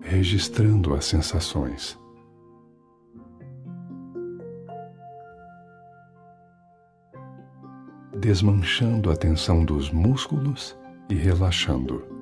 Registrando 0.00 0.94
as 0.94 1.04
sensações. 1.04 2.02
Desmanchando 8.24 9.10
a 9.10 9.16
tensão 9.16 9.66
dos 9.66 9.90
músculos 9.90 10.74
e 11.10 11.14
relaxando. 11.14 12.14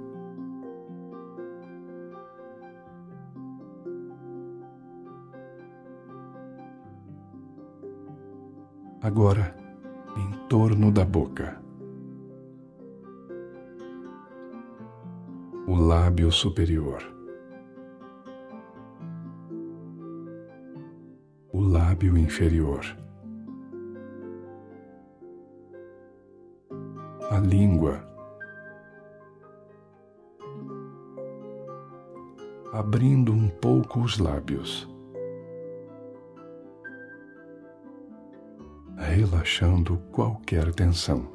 agora 9.01 9.55
em 10.17 10.31
torno 10.49 10.91
da 10.93 11.05
boca. 11.05 11.61
O 15.69 15.77
lábio 15.77 16.33
superior. 16.33 17.01
O 21.53 21.61
lábio 21.61 22.17
inferior. 22.17 23.02
A 27.33 27.38
língua. 27.38 28.07
Abrindo 32.75 33.33
um 33.33 33.49
pouco 33.49 34.01
os 34.01 34.18
lábios. 34.18 34.87
relaxando 38.99 39.97
qualquer 40.12 40.75
tensão. 40.75 41.27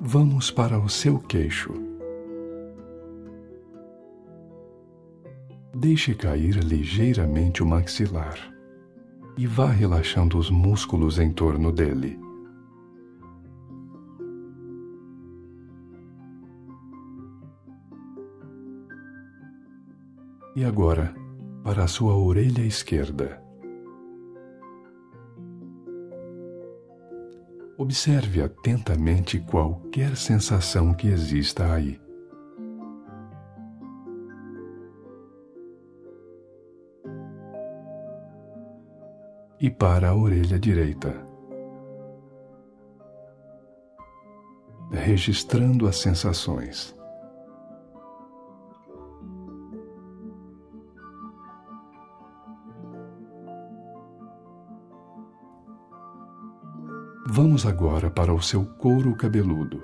Vamos 0.00 0.50
para 0.50 0.78
o 0.78 0.88
seu 0.88 1.18
queixo. 1.18 1.87
Deixe 5.80 6.12
cair 6.12 6.56
ligeiramente 6.56 7.62
o 7.62 7.66
maxilar 7.66 8.36
e 9.36 9.46
vá 9.46 9.66
relaxando 9.66 10.36
os 10.36 10.50
músculos 10.50 11.20
em 11.20 11.32
torno 11.32 11.70
dele. 11.70 12.18
E 20.56 20.64
agora, 20.64 21.14
para 21.62 21.84
a 21.84 21.86
sua 21.86 22.16
orelha 22.16 22.62
esquerda. 22.62 23.40
Observe 27.76 28.42
atentamente 28.42 29.38
qualquer 29.38 30.16
sensação 30.16 30.92
que 30.92 31.06
exista 31.06 31.72
aí. 31.72 32.07
E 39.68 39.70
para 39.70 40.08
a 40.08 40.14
orelha 40.14 40.58
direita. 40.58 41.14
Registrando 44.90 45.86
as 45.86 45.96
sensações. 45.96 46.96
Vamos 57.26 57.66
agora 57.66 58.10
para 58.10 58.32
o 58.32 58.40
seu 58.40 58.64
couro 58.64 59.14
cabeludo. 59.16 59.82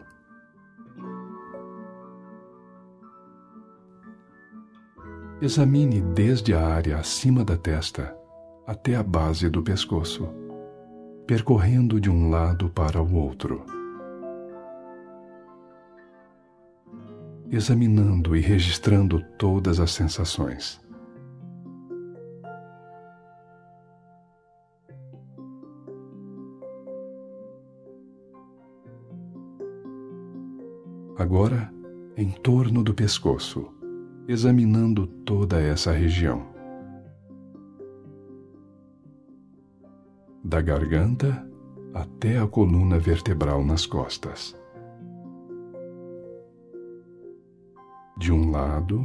Examine 5.43 6.01
desde 6.01 6.55
a 6.55 6.67
área 6.67 6.97
acima 6.97 7.45
da 7.45 7.59
testa 7.59 8.24
até 8.67 8.97
a 8.97 9.03
base 9.03 9.49
do 9.51 9.63
pescoço, 9.63 10.29
percorrendo 11.27 12.01
de 12.01 12.11
um 12.11 12.31
lado 12.31 12.71
para 12.71 13.03
o 13.03 13.15
outro. 13.15 13.65
Examinando 17.51 18.35
e 18.35 18.41
registrando 18.41 19.23
todas 19.39 19.79
as 19.79 19.91
sensações. 19.93 20.83
Agora, 31.17 31.73
em 32.17 32.31
torno 32.31 32.83
do 32.83 32.93
pescoço, 32.93 33.73
examinando 34.27 35.07
toda 35.07 35.61
essa 35.61 35.93
região. 35.93 36.54
Da 40.55 40.63
garganta 40.63 41.45
até 41.93 42.39
a 42.39 42.47
coluna 42.47 42.97
vertebral 42.97 43.65
nas 43.65 43.87
costas. 43.87 44.57
De 48.17 48.31
um 48.33 48.53
lado 48.53 49.05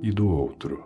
e 0.00 0.10
do 0.10 0.26
outro. 0.26 0.84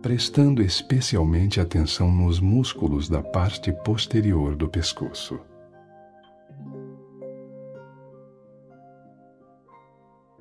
Prestando 0.00 0.62
especialmente 0.62 1.60
atenção 1.60 2.12
nos 2.12 2.38
músculos 2.38 3.08
da 3.08 3.24
parte 3.24 3.72
posterior 3.82 4.54
do 4.54 4.68
pescoço. 4.68 5.40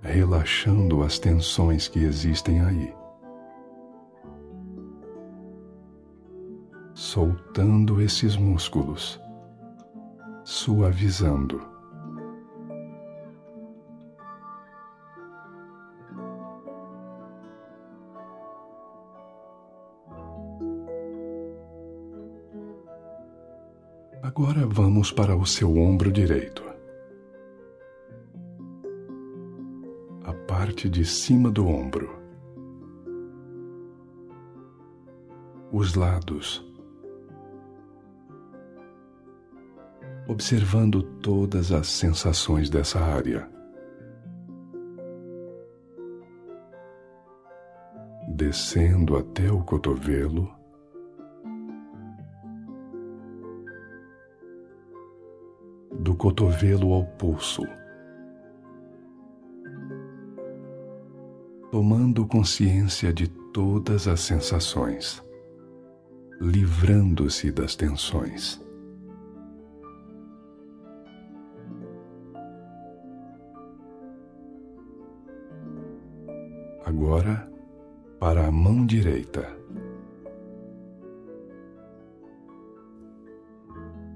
relaxando 0.04 1.02
as 1.04 1.18
tensões 1.18 1.88
que 1.88 2.00
existem 2.00 2.60
aí. 2.62 3.01
Soltando 7.14 8.00
esses 8.00 8.38
músculos, 8.38 9.20
suavizando. 10.46 11.62
Agora 24.24 24.66
vamos 24.66 25.12
para 25.12 25.36
o 25.36 25.46
seu 25.46 25.78
ombro 25.78 26.14
direito. 26.14 26.64
A 30.24 30.32
parte 30.48 30.88
de 30.88 31.04
cima 31.04 31.52
do 31.52 31.68
ombro. 31.68 32.10
Os 35.74 35.94
lados. 35.96 36.71
Observando 40.32 41.04
todas 41.04 41.74
as 41.74 41.88
sensações 41.88 42.70
dessa 42.70 43.02
área. 43.02 43.50
Descendo 48.30 49.18
até 49.18 49.52
o 49.52 49.62
cotovelo 49.62 50.50
do 56.00 56.16
cotovelo 56.16 56.94
ao 56.94 57.04
pulso. 57.04 57.64
Tomando 61.70 62.26
consciência 62.26 63.12
de 63.12 63.28
todas 63.28 64.08
as 64.08 64.22
sensações, 64.22 65.22
livrando-se 66.40 67.52
das 67.52 67.76
tensões. 67.76 68.71
Agora, 77.02 77.52
para 78.20 78.46
a 78.46 78.52
mão 78.52 78.86
direita. 78.86 79.60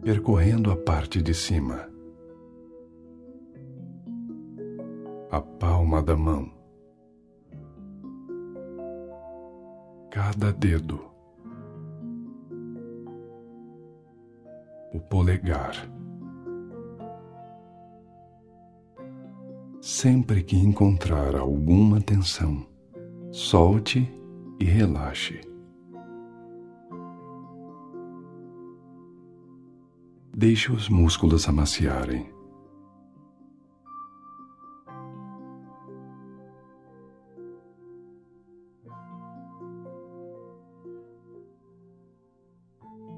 percorrendo 0.04 0.70
a 0.70 0.78
parte 0.78 1.20
de 1.20 1.34
cima, 1.34 1.90
a 5.32 5.42
palma 5.42 6.04
da 6.04 6.16
mão, 6.16 6.52
cada 10.12 10.54
dedo, 10.54 11.04
o 14.94 15.00
polegar. 15.00 15.74
Sempre 19.82 20.44
que 20.44 20.56
encontrar 20.56 21.36
alguma 21.36 22.00
tensão, 22.00 22.75
solte 23.36 24.10
e 24.58 24.64
relaxe. 24.64 25.42
Deixe 30.34 30.72
os 30.72 30.88
músculos 30.88 31.46
amaciarem. 31.50 32.34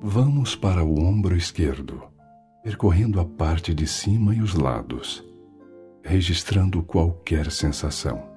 Vamos 0.01 0.55
para 0.55 0.83
o 0.83 0.99
ombro 0.99 1.35
esquerdo, 1.35 2.01
percorrendo 2.63 3.19
a 3.19 3.25
parte 3.25 3.71
de 3.71 3.85
cima 3.85 4.33
e 4.33 4.41
os 4.41 4.55
lados, 4.55 5.23
registrando 6.03 6.81
qualquer 6.81 7.51
sensação. 7.51 8.36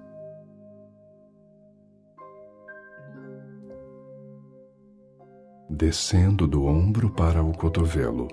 Descendo 5.80 6.46
do 6.46 6.66
ombro 6.66 7.08
para 7.08 7.42
o 7.42 7.56
cotovelo. 7.56 8.28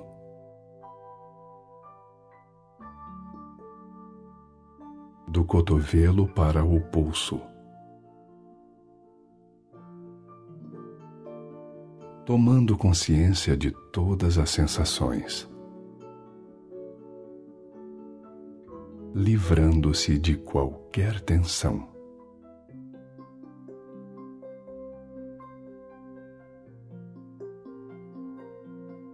do 5.29 5.45
cotovelo 5.45 6.27
para 6.27 6.65
o 6.65 6.81
pulso. 6.81 7.39
Tomando 12.25 12.77
consciência 12.77 13.55
de 13.55 13.71
todas 13.93 14.37
as 14.37 14.49
sensações, 14.49 15.49
livrando-se 19.15 20.19
de 20.19 20.35
qualquer 20.35 21.21
tensão. 21.21 21.96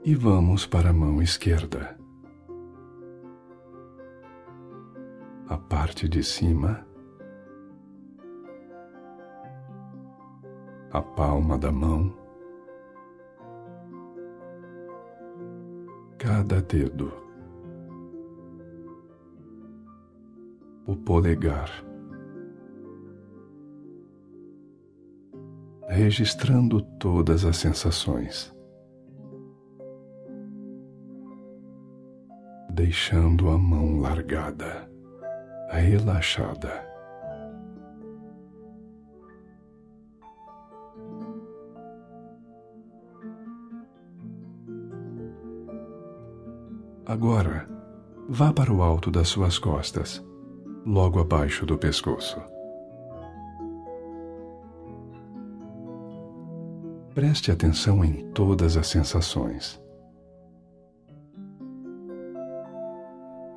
E 0.05 0.15
vamos 0.15 0.65
para 0.65 0.89
a 0.89 0.93
mão 0.93 1.21
esquerda. 1.21 1.97
a 5.47 5.57
parte 5.57 6.07
de 6.07 6.23
cima, 6.23 6.85
a 10.91 11.01
palma 11.01 11.57
da 11.57 11.71
mão, 11.71 12.11
cada 16.17 16.61
dedo, 16.61 17.11
o 20.87 20.95
polegar, 20.95 21.69
registrando 25.87 26.81
todas 26.97 27.45
as 27.45 27.57
sensações. 27.57 28.52
Deixando 32.69 33.49
a 33.49 33.57
mão 33.57 33.99
largada 33.99 34.93
relaxada. 35.79 36.87
Agora, 47.05 47.67
vá 48.29 48.53
para 48.53 48.71
o 48.71 48.81
alto 48.81 49.11
das 49.11 49.27
suas 49.27 49.59
costas, 49.59 50.23
logo 50.85 51.19
abaixo 51.19 51.65
do 51.65 51.77
pescoço. 51.77 52.41
Preste 57.13 57.51
atenção 57.51 58.03
em 58.03 58.31
todas 58.31 58.77
as 58.77 58.87
sensações. 58.87 59.82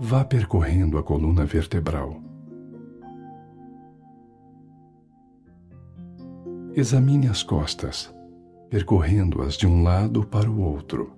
Vá 0.06 0.24
percorrendo 0.24 0.98
a 0.98 1.02
coluna 1.02 1.44
vertebral. 1.44 2.22
Examine 6.76 7.26
as 7.26 7.42
costas, 7.42 8.14
percorrendo-as 8.70 9.54
de 9.54 9.66
um 9.66 9.82
lado 9.82 10.24
para 10.24 10.48
o 10.48 10.60
outro. 10.60 11.12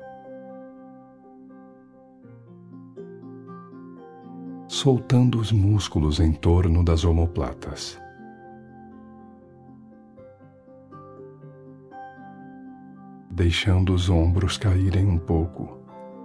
Soltando 4.67 5.39
os 5.39 5.53
músculos 5.53 6.19
em 6.19 6.33
torno 6.33 6.83
das 6.83 7.05
omoplatas. 7.05 8.01
Deixando 13.31 13.93
os 13.93 14.09
ombros 14.09 14.57
caírem 14.57 15.07
um 15.07 15.19
pouco 15.19 15.79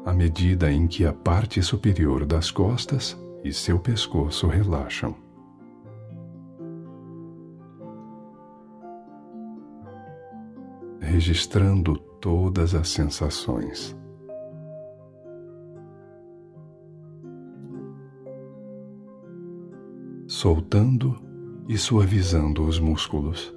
à 0.06 0.13
medida 0.13 0.72
em 0.72 0.88
que 0.88 1.06
a 1.06 1.13
parte 1.13 1.62
superior 1.62 2.26
das 2.26 2.52
costas 2.52 3.18
e 3.44 3.54
seu 3.54 3.80
pescoço 3.80 4.48
relaxam. 4.48 5.16
Registrando 11.00 11.98
todas 12.20 12.74
as 12.74 12.89
sensações. 12.89 13.98
Soltando 20.28 21.16
e 21.70 21.78
suavizando 21.78 22.66
os 22.66 22.80
músculos. 22.80 23.54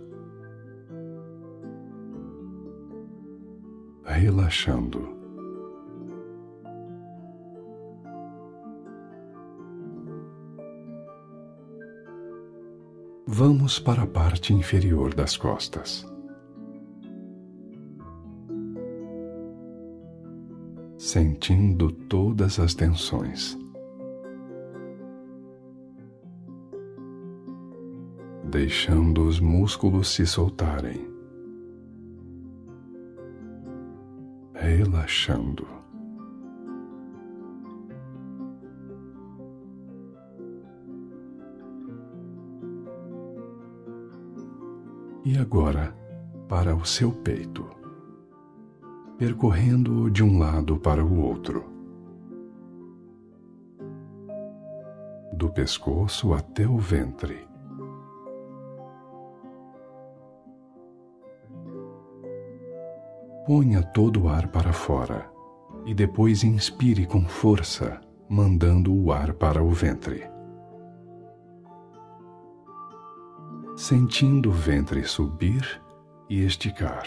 Relaxando. 4.04 5.15
Vamos 13.28 13.80
para 13.80 14.04
a 14.04 14.06
parte 14.06 14.54
inferior 14.54 15.12
das 15.12 15.36
costas. 15.36 16.06
Sentindo 20.96 21.90
todas 21.90 22.60
as 22.60 22.72
tensões. 22.72 23.58
Deixando 28.44 29.26
os 29.26 29.40
músculos 29.40 30.14
se 30.14 30.24
soltarem. 30.24 31.10
Relaxando. 34.54 35.66
E 45.26 45.36
agora, 45.36 45.92
para 46.48 46.76
o 46.76 46.84
seu 46.84 47.10
peito, 47.10 47.68
percorrendo-o 49.18 50.08
de 50.08 50.22
um 50.22 50.38
lado 50.38 50.78
para 50.78 51.04
o 51.04 51.20
outro, 51.20 51.64
do 55.32 55.50
pescoço 55.50 56.32
até 56.32 56.64
o 56.64 56.78
ventre. 56.78 57.44
Ponha 63.44 63.82
todo 63.82 64.26
o 64.26 64.28
ar 64.28 64.46
para 64.46 64.72
fora 64.72 65.28
e 65.84 65.92
depois 65.92 66.44
inspire 66.44 67.04
com 67.04 67.22
força, 67.22 68.00
mandando 68.28 68.94
o 68.94 69.10
ar 69.10 69.32
para 69.32 69.60
o 69.60 69.70
ventre. 69.70 70.36
Sentindo 73.87 74.49
o 74.49 74.53
ventre 74.53 75.05
subir 75.05 75.81
e 76.29 76.44
esticar. 76.44 77.07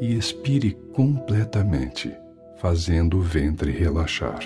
E 0.00 0.16
expire 0.16 0.72
completamente, 0.94 2.16
fazendo 2.56 3.18
o 3.18 3.20
ventre 3.20 3.70
relaxar. 3.72 4.40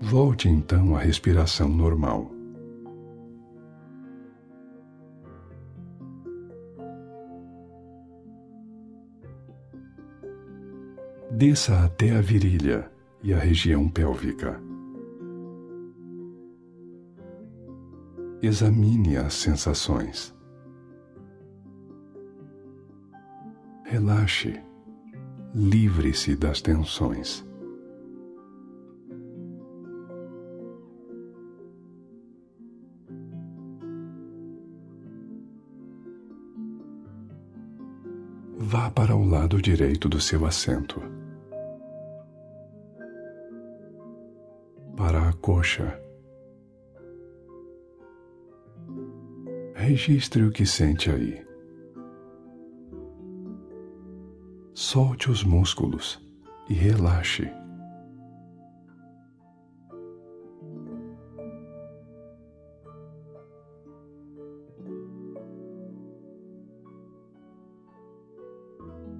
Volte 0.00 0.48
então 0.48 0.96
à 0.96 0.98
respiração 0.98 1.68
normal. 1.68 2.31
Desça 11.44 11.84
até 11.84 12.12
a 12.12 12.20
virilha 12.20 12.88
e 13.20 13.34
a 13.34 13.36
região 13.36 13.88
pélvica. 13.88 14.62
Examine 18.40 19.16
as 19.16 19.34
sensações. 19.34 20.32
Relaxe, 23.82 24.62
livre-se 25.52 26.36
das 26.36 26.62
tensões. 26.62 27.44
Vá 38.56 38.88
para 38.92 39.16
o 39.16 39.28
lado 39.28 39.60
direito 39.60 40.08
do 40.08 40.20
seu 40.20 40.46
assento. 40.46 41.21
Coxa. 45.42 46.00
Registre 49.74 50.44
o 50.44 50.52
que 50.52 50.64
sente 50.64 51.10
aí. 51.10 51.44
Solte 54.72 55.30
os 55.30 55.42
músculos 55.42 56.24
e 56.70 56.74
relaxe. 56.74 57.50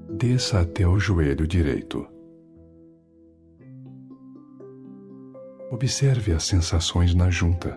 Desça 0.09 0.61
até 0.61 0.87
o 0.87 1.01
joelho 1.01 1.49
direito. 1.49 2.12
Observe 5.83 6.33
as 6.33 6.45
sensações 6.45 7.13
na 7.13 7.29
junta. 7.29 7.77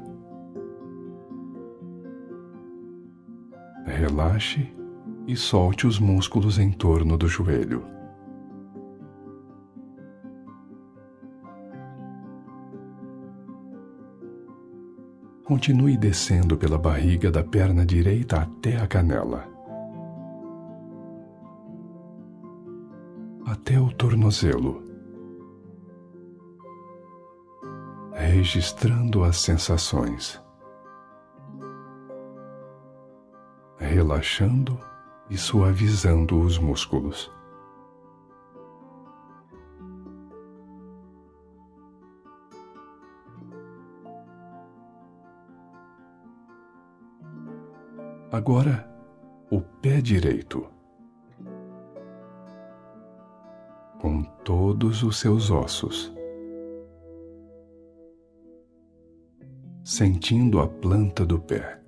Relaxe 3.84 4.72
e 5.26 5.36
solte 5.36 5.88
os 5.88 5.98
músculos 5.98 6.60
em 6.60 6.72
torno 6.72 7.18
do 7.18 7.28
joelho. 7.28 7.84
Continue 15.44 15.98
descendo 15.98 16.56
pela 16.56 16.78
barriga 16.78 17.32
da 17.32 17.44
perna 17.44 17.84
direita 17.84 18.38
até 18.38 18.78
a 18.78 18.86
canela. 18.86 19.48
Até 23.48 23.80
o 23.80 23.92
tornozelo. 23.92 24.95
Registrando 28.46 29.24
as 29.24 29.38
sensações, 29.38 30.40
relaxando 33.80 34.80
e 35.32 35.36
suavizando 35.36 36.40
os 36.40 36.60
músculos. 36.60 37.32
Agora, 48.32 48.88
o 49.50 49.60
pé 49.60 50.00
direito. 50.02 50.68
Com 54.00 54.22
todos 54.44 55.02
os 55.02 55.18
seus 55.18 55.50
ossos. 55.50 56.15
Sentindo 59.86 60.60
a 60.62 60.68
planta 60.68 61.24
do 61.24 61.40
pé, 61.40 61.80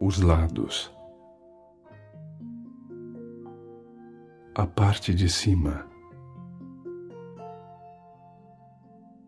os 0.00 0.20
lados, 0.20 0.94
a 4.54 4.64
parte 4.64 5.12
de 5.12 5.28
cima, 5.28 5.84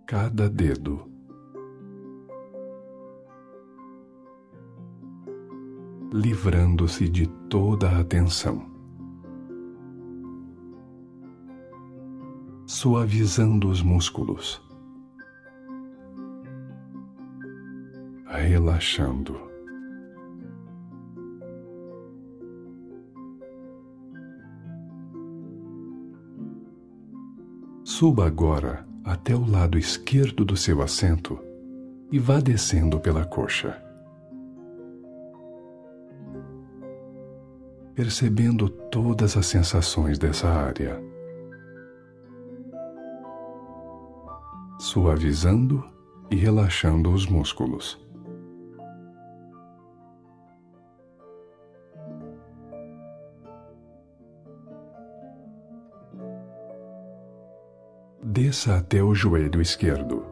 cada 0.07 0.49
dedo. 0.49 1.11
Livrando-se 6.13 7.09
de 7.09 7.27
toda 7.49 7.99
a 7.99 8.05
tensão. 8.05 8.65
Suavizando 12.65 13.69
os 13.69 13.83
músculos 13.83 14.70
relaxando. 18.41 19.51
Suba 27.83 28.27
agora 28.27 28.87
até 29.05 29.35
o 29.35 29.45
lado 29.45 29.77
esquerdo 29.77 30.45
do 30.45 30.57
seu 30.57 30.81
assento 30.81 31.39
e 32.11 32.19
vá 32.19 32.41
descendo 32.41 32.99
pela 32.99 33.25
coxa. 33.25 33.83
Percebendo 37.95 38.69
todas 38.69 39.37
as 39.37 39.47
sensações 39.47 40.19
dessa 40.19 40.49
área. 40.49 40.99
Suavizando 44.79 45.85
e 46.31 46.37
relaxando 46.37 47.13
os 47.13 47.27
músculos. 47.27 48.10
Desça 58.31 58.77
até 58.77 59.03
o 59.03 59.13
joelho 59.13 59.61
esquerdo. 59.61 60.25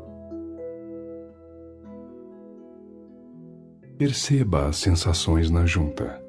Perceba 3.99 4.69
as 4.69 4.77
sensações 4.77 5.51
na 5.51 5.67
junta. 5.67 6.23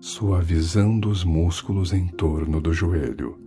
suavizando 0.00 1.08
os 1.08 1.24
músculos 1.24 1.92
em 1.92 2.06
torno 2.06 2.60
do 2.60 2.74
joelho. 2.74 3.38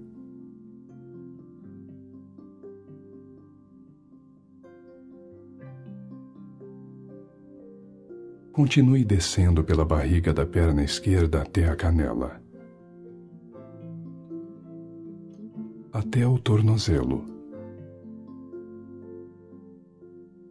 Continue 8.51 9.05
descendo 9.05 9.63
pela 9.63 9.85
barriga 9.85 10.33
da 10.33 10.47
perna 10.47 10.83
esquerda 10.83 11.43
até 11.43 11.69
a 11.69 11.75
canela, 11.75 12.41
até 15.97 16.27
o 16.27 16.37
tornozelo, 16.37 17.25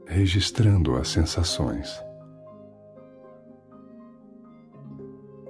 registrando 0.04 0.96
as 0.96 1.06
sensações, 1.06 2.04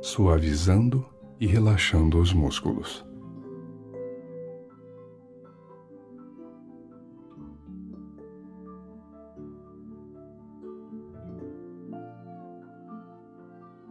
suavizando 0.02 1.02
e 1.40 1.46
relaxando 1.46 2.20
os 2.20 2.30
músculos. 2.34 3.06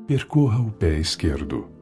Percorra 0.05 0.61
o 0.61 0.71
pé 0.71 0.99
esquerdo. 0.99 1.74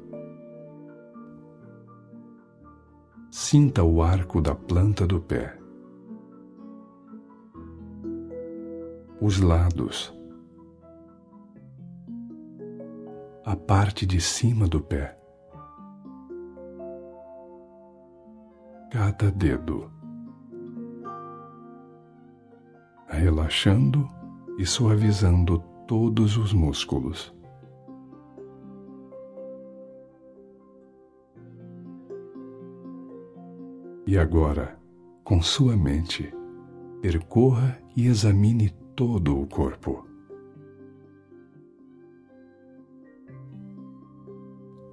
Sinta 3.36 3.84
o 3.84 4.04
arco 4.04 4.40
da 4.40 4.54
planta 4.54 5.08
do 5.08 5.20
pé. 5.20 5.58
Os 9.20 9.42
lados. 9.42 10.14
A 13.44 13.56
parte 13.56 14.06
de 14.06 14.22
cima 14.22 14.68
do 14.68 14.80
pé. 14.80 15.18
Cada 18.92 19.32
dedo. 19.32 19.92
Relaxando 23.08 24.08
e 24.60 24.66
suavizando 24.66 25.58
todos 25.88 26.38
os 26.38 26.54
músculos. 26.54 27.33
E 34.14 34.18
agora, 34.20 34.78
com 35.24 35.42
sua 35.42 35.76
mente, 35.76 36.32
percorra 37.02 37.82
e 37.98 38.06
examine 38.06 38.70
todo 38.96 39.42
o 39.42 39.48
corpo. 39.48 40.08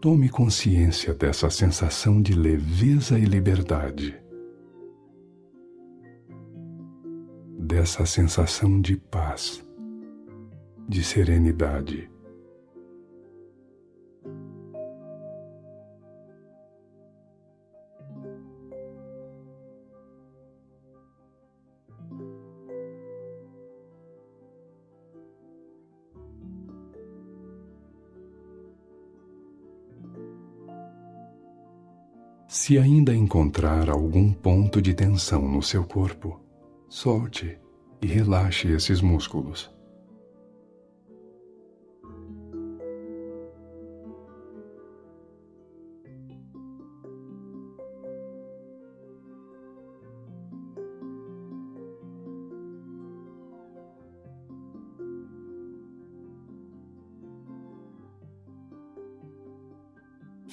Tome 0.00 0.30
consciência 0.30 1.12
dessa 1.12 1.50
sensação 1.50 2.22
de 2.22 2.32
leveza 2.32 3.18
e 3.18 3.26
liberdade, 3.26 4.18
dessa 7.58 8.06
sensação 8.06 8.80
de 8.80 8.96
paz, 8.96 9.62
de 10.88 11.04
serenidade. 11.04 12.10
Se 32.70 32.78
ainda 32.78 33.12
encontrar 33.12 33.90
algum 33.90 34.32
ponto 34.32 34.80
de 34.80 34.94
tensão 34.94 35.42
no 35.42 35.60
seu 35.60 35.82
corpo, 35.82 36.40
solte 36.88 37.58
e 38.00 38.06
relaxe 38.06 38.68
esses 38.68 39.00
músculos. 39.00 39.68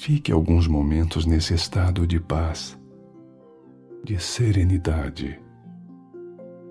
Fique 0.08 0.32
alguns 0.32 0.70
momentos 0.70 1.26
nesse 1.26 1.54
estado 1.54 2.08
de 2.08 2.18
paz, 2.18 2.80
de 4.06 4.18
serenidade, 4.18 5.38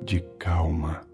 de 0.02 0.22
calma. 0.38 1.06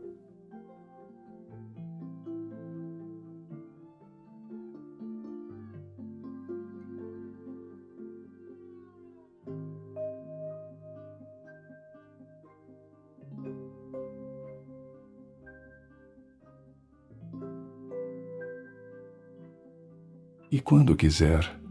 E 20.52 20.60
quando 20.60 20.94
quiser, 20.94 21.61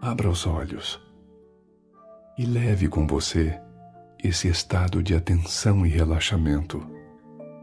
abra 0.00 0.30
os 0.30 0.46
olhos 0.46 1.00
e 2.38 2.46
leve 2.46 2.88
com 2.88 3.06
você 3.06 3.60
esse 4.22 4.48
estado 4.48 5.02
de 5.02 5.14
atenção 5.14 5.84
e 5.84 5.88
relaxamento 5.88 6.80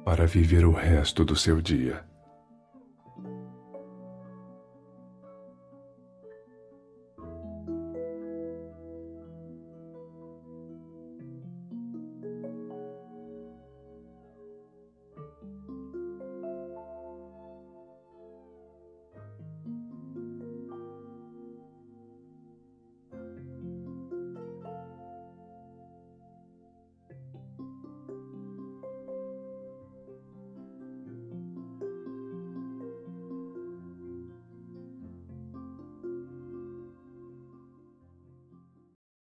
para 0.03 0.27
viver 0.27 0.65
o 0.65 0.71
resto 0.71 1.23
do 1.23 1.35
seu 1.35 1.61
dia. 1.61 2.03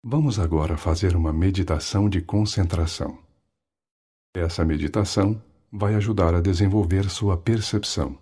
Vamos 0.07 0.39
agora 0.39 0.77
fazer 0.77 1.17
uma 1.17 1.33
meditação 1.33 2.11
de 2.11 2.21
concentração. 2.21 3.19
Essa 4.35 4.63
meditação 4.63 5.43
vai 5.73 5.95
ajudar 5.95 6.35
a 6.35 6.43
desenvolver 6.43 7.09
sua 7.09 7.39
percepção. 7.39 8.19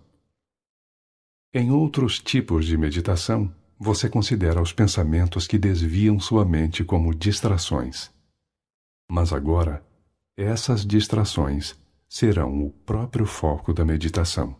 Em 1.53 1.71
outros 1.71 2.19
tipos 2.19 2.65
de 2.65 2.77
meditação, 2.77 3.53
você 3.77 4.09
considera 4.09 4.61
os 4.61 4.71
pensamentos 4.71 5.45
que 5.45 5.57
desviam 5.57 6.21
sua 6.21 6.45
mente 6.45 6.85
como 6.85 7.13
distrações. 7.13 8.09
Mas 9.11 9.33
agora, 9.33 9.85
essas 10.37 10.85
distrações 10.85 11.75
serão 12.07 12.63
o 12.63 12.71
próprio 12.71 13.25
foco 13.25 13.73
da 13.73 13.83
meditação. 13.83 14.55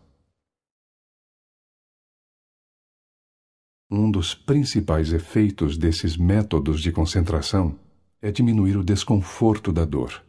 Um 3.96 4.10
dos 4.10 4.34
principais 4.34 5.12
efeitos 5.12 5.78
desses 5.78 6.16
métodos 6.16 6.80
de 6.80 6.90
concentração 6.90 7.78
é 8.20 8.32
diminuir 8.32 8.76
o 8.76 8.82
desconforto 8.82 9.72
da 9.72 9.84
dor. 9.84 10.20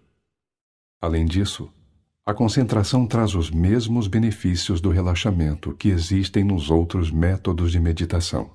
Além 1.01 1.25
disso, 1.25 1.73
a 2.23 2.31
concentração 2.31 3.07
traz 3.07 3.33
os 3.33 3.49
mesmos 3.49 4.07
benefícios 4.07 4.79
do 4.79 4.91
relaxamento 4.91 5.73
que 5.73 5.89
existem 5.89 6.43
nos 6.43 6.69
outros 6.69 7.09
métodos 7.09 7.71
de 7.71 7.79
meditação. 7.79 8.51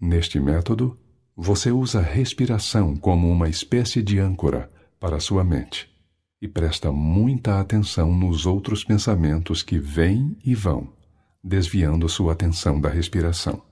Neste 0.00 0.40
método, 0.40 0.98
você 1.36 1.70
usa 1.70 1.98
a 1.98 2.02
respiração 2.02 2.96
como 2.96 3.30
uma 3.30 3.50
espécie 3.50 4.02
de 4.02 4.18
âncora 4.18 4.70
para 4.98 5.20
sua 5.20 5.44
mente 5.44 5.94
e 6.40 6.48
presta 6.48 6.90
muita 6.90 7.60
atenção 7.60 8.14
nos 8.14 8.46
outros 8.46 8.82
pensamentos 8.82 9.62
que 9.62 9.78
vêm 9.78 10.34
e 10.42 10.54
vão 10.54 11.01
desviando 11.42 12.08
sua 12.08 12.32
atenção 12.32 12.80
da 12.80 12.88
respiração. 12.88 13.62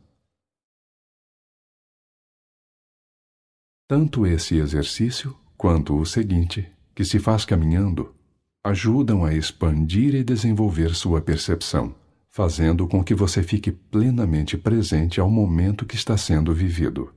Tanto 3.87 4.27
esse 4.27 4.57
exercício 4.57 5.39
quanto 5.57 5.99
o 5.99 6.07
seguinte, 6.07 6.71
que 6.95 7.05
se 7.05 7.19
faz 7.19 7.45
caminhando, 7.45 8.15
ajudam 8.65 9.25
a 9.25 9.35
expandir 9.35 10.15
e 10.15 10.23
desenvolver 10.23 10.95
sua 10.95 11.21
percepção, 11.21 11.95
fazendo 12.31 12.87
com 12.87 13.03
que 13.03 13.15
você 13.15 13.43
fique 13.43 13.73
plenamente 13.73 14.57
presente 14.57 15.21
ao 15.21 15.31
momento 15.31 15.87
que 15.87 15.97
está 15.97 16.17
sendo 16.17 16.55
vivido. 16.55 17.13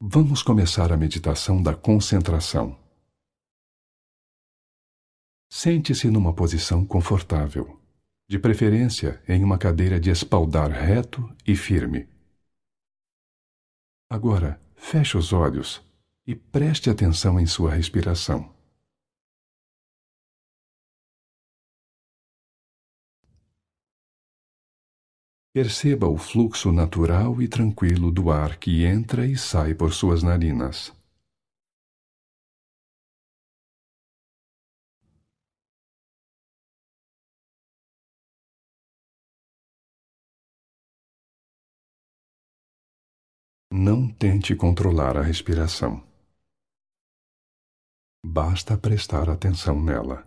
Vamos 0.00 0.42
começar 0.42 0.92
a 0.92 0.96
meditação 0.96 1.62
da 1.62 1.74
concentração. 1.74 2.83
Sente-se 5.56 6.10
numa 6.10 6.34
posição 6.34 6.84
confortável, 6.84 7.80
de 8.26 8.40
preferência 8.40 9.22
em 9.28 9.44
uma 9.44 9.56
cadeira 9.56 10.00
de 10.00 10.10
espaldar 10.10 10.68
reto 10.68 11.32
e 11.46 11.54
firme. 11.54 12.08
Agora, 14.10 14.60
feche 14.74 15.16
os 15.16 15.32
olhos 15.32 15.80
e 16.26 16.34
preste 16.34 16.90
atenção 16.90 17.38
em 17.38 17.46
sua 17.46 17.72
respiração. 17.72 18.52
Perceba 25.52 26.08
o 26.08 26.18
fluxo 26.18 26.72
natural 26.72 27.40
e 27.40 27.46
tranquilo 27.46 28.10
do 28.10 28.28
ar 28.28 28.58
que 28.58 28.84
entra 28.84 29.24
e 29.24 29.38
sai 29.38 29.72
por 29.72 29.92
suas 29.92 30.20
narinas. 30.20 30.92
Não 43.86 44.08
tente 44.08 44.56
controlar 44.56 45.14
a 45.18 45.20
respiração. 45.20 46.02
Basta 48.24 48.78
prestar 48.78 49.28
atenção 49.28 49.78
nela. 49.78 50.26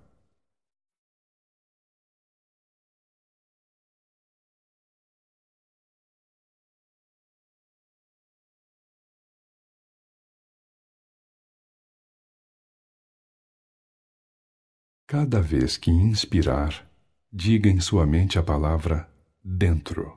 Cada 15.07 15.41
vez 15.41 15.77
que 15.77 15.89
inspirar, 15.89 16.87
diga 17.33 17.67
em 17.67 17.79
sua 17.79 18.05
mente 18.05 18.37
a 18.37 18.43
palavra 18.43 19.11
dentro. 19.43 20.15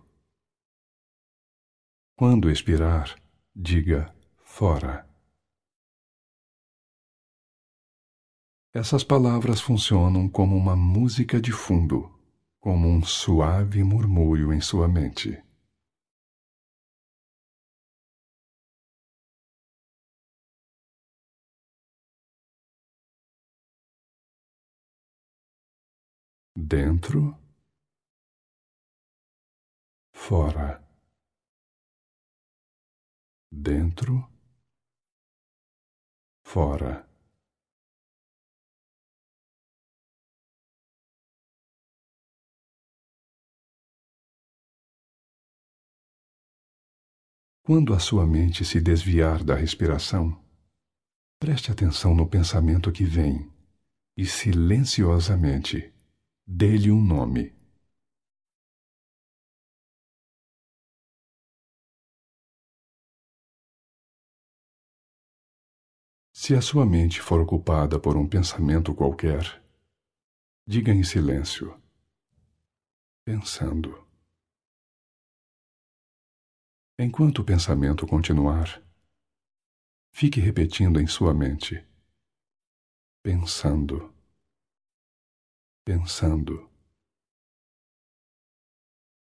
Quando 2.18 2.51
expirar, 2.51 3.16
diga 3.55 4.14
fora. 4.42 5.07
Essas 8.72 9.03
palavras 9.03 9.61
funcionam 9.61 10.28
como 10.28 10.57
uma 10.57 10.76
música 10.76 11.40
de 11.40 11.53
fundo, 11.53 12.11
como 12.61 12.88
um 12.88 13.03
suave 13.03 13.82
murmúrio 13.82 14.53
em 14.53 14.61
sua 14.61 14.86
mente. 14.86 15.42
dentro, 26.61 27.36
fora, 30.12 30.82
dentro, 33.51 34.28
fora. 36.42 37.09
Quando 47.62 47.94
a 47.94 48.01
sua 48.01 48.26
mente 48.26 48.64
se 48.64 48.80
desviar 48.80 49.44
da 49.44 49.55
respiração, 49.55 50.42
preste 51.38 51.70
atenção 51.70 52.14
no 52.14 52.28
pensamento 52.28 52.90
que 52.90 53.05
vem 53.05 53.53
e 54.16 54.26
silenciosamente 54.26 55.94
Dê-lhe 56.53 56.90
um 56.90 57.01
nome. 57.01 57.59
Se 66.51 66.57
a 66.57 66.61
sua 66.61 66.84
mente 66.84 67.22
for 67.22 67.40
ocupada 67.40 68.01
por 68.01 68.16
um 68.16 68.28
pensamento 68.28 68.92
qualquer, 68.92 69.62
diga 70.66 70.92
em 70.92 71.05
silêncio, 71.05 71.80
pensando. 73.24 74.05
Enquanto 76.98 77.38
o 77.38 77.44
pensamento 77.44 78.05
continuar, 78.05 78.82
fique 80.12 80.40
repetindo 80.40 81.01
em 81.01 81.07
sua 81.07 81.32
mente, 81.32 81.86
pensando 83.22 84.12
pensando. 85.84 86.68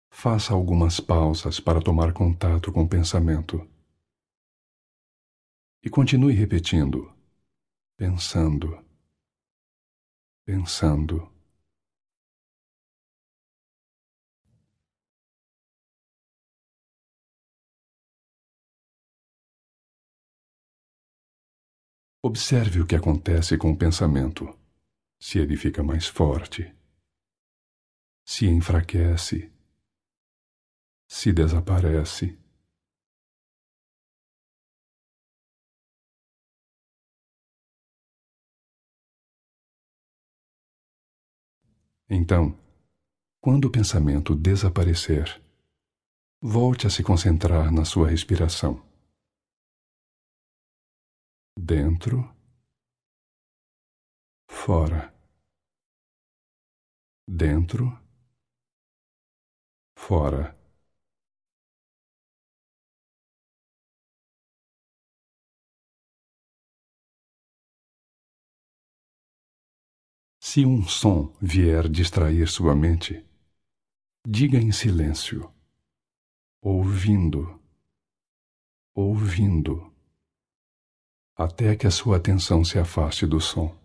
Faça 0.08 0.54
algumas 0.54 1.00
pausas 1.00 1.58
para 1.58 1.82
tomar 1.82 2.12
contato 2.12 2.72
com 2.72 2.84
o 2.84 2.88
pensamento. 2.88 3.68
E 5.80 5.88
continue 5.88 6.34
repetindo, 6.34 7.14
pensando, 7.96 8.84
pensando. 10.44 11.32
Observe 22.20 22.80
o 22.80 22.86
que 22.86 22.96
acontece 22.96 23.56
com 23.56 23.70
o 23.70 23.78
pensamento. 23.78 24.46
Se 25.20 25.38
ele 25.38 25.56
fica 25.56 25.82
mais 25.82 26.06
forte, 26.06 26.74
se 28.24 28.46
enfraquece, 28.46 29.52
se 31.08 31.32
desaparece. 31.32 32.37
Então, 42.10 42.58
quando 43.40 43.66
o 43.66 43.70
pensamento 43.70 44.34
desaparecer, 44.34 45.42
volte 46.42 46.86
a 46.86 46.90
se 46.90 47.02
concentrar 47.02 47.72
na 47.72 47.84
sua 47.84 48.08
respiração. 48.08 48.82
Dentro 51.58 52.38
fora, 54.68 55.14
dentro, 57.26 57.98
fora. 59.96 60.57
Se 70.50 70.64
um 70.64 70.82
som 70.88 71.30
vier 71.42 71.86
distrair 71.90 72.48
sua 72.48 72.74
mente, 72.74 73.22
diga 74.26 74.56
em 74.56 74.72
silêncio, 74.72 75.52
ouvindo, 76.62 77.60
ouvindo, 78.94 79.92
até 81.36 81.76
que 81.76 81.86
a 81.86 81.90
sua 81.90 82.16
atenção 82.16 82.64
se 82.64 82.78
afaste 82.78 83.26
do 83.26 83.42
som. 83.42 83.78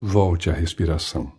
Volte 0.00 0.48
à 0.48 0.54
respiração. 0.54 1.37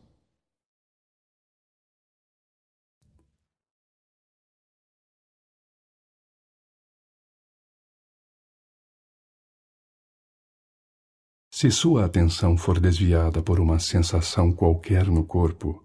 Se 11.59 11.69
sua 11.69 12.05
atenção 12.05 12.55
for 12.55 12.79
desviada 12.79 13.43
por 13.43 13.59
uma 13.59 13.79
sensação 13.79 14.49
qualquer 14.49 15.07
no 15.07 15.25
corpo, 15.25 15.83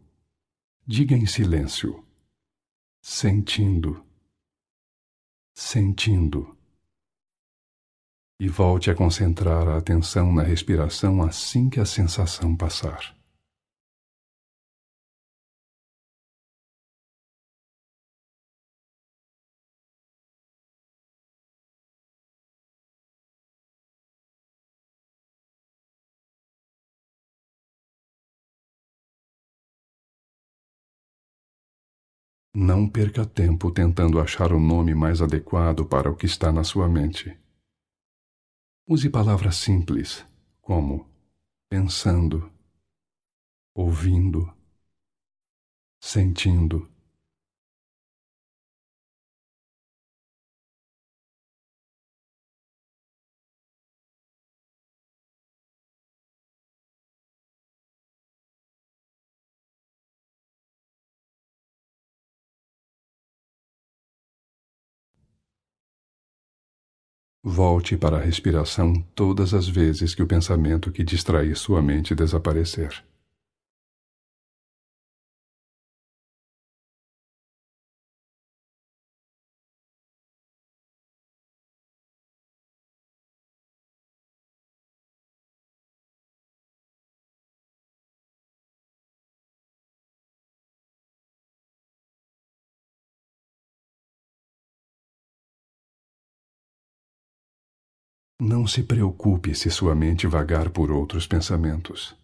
diga 0.86 1.16
em 1.16 1.26
silêncio, 1.26 2.06
sentindo, 3.02 4.00
sentindo 5.52 6.56
e 8.38 8.46
volte 8.48 8.88
a 8.88 8.94
concentrar 8.94 9.66
a 9.66 9.76
atenção 9.76 10.32
na 10.32 10.44
respiração 10.44 11.20
assim 11.20 11.68
que 11.68 11.80
a 11.80 11.84
sensação 11.84 12.56
passar. 12.56 13.12
Não 32.56 32.88
perca 32.88 33.26
tempo 33.26 33.72
tentando 33.72 34.20
achar 34.20 34.52
o 34.52 34.60
nome 34.60 34.94
mais 34.94 35.20
adequado 35.20 35.84
para 35.84 36.08
o 36.08 36.14
que 36.14 36.24
está 36.24 36.52
na 36.52 36.62
sua 36.62 36.88
mente. 36.88 37.36
Use 38.86 39.10
palavras 39.10 39.56
simples, 39.56 40.24
como 40.60 41.10
pensando, 41.68 42.48
ouvindo, 43.74 44.54
sentindo. 46.00 46.88
Volte 67.46 67.94
para 67.94 68.16
a 68.16 68.20
respiração 68.20 68.94
todas 69.14 69.52
as 69.52 69.68
vezes 69.68 70.14
que 70.14 70.22
o 70.22 70.26
pensamento 70.26 70.90
que 70.90 71.04
distrair 71.04 71.54
sua 71.54 71.82
mente 71.82 72.14
desaparecer. 72.14 73.04
Não 98.40 98.66
se 98.66 98.82
preocupe 98.82 99.54
se 99.54 99.70
sua 99.70 99.94
mente 99.94 100.26
vagar 100.26 100.68
por 100.70 100.90
outros 100.90 101.24
pensamentos. 101.24 102.16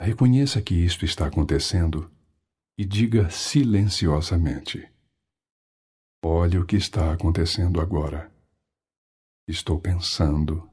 Reconheça 0.00 0.62
que 0.62 0.72
isto 0.74 1.04
está 1.04 1.26
acontecendo 1.26 2.08
e 2.78 2.84
diga 2.84 3.28
silenciosamente: 3.28 4.88
Olhe 6.24 6.58
o 6.58 6.64
que 6.64 6.76
está 6.76 7.12
acontecendo 7.12 7.80
agora. 7.80 8.32
Estou 9.48 9.80
pensando, 9.80 10.70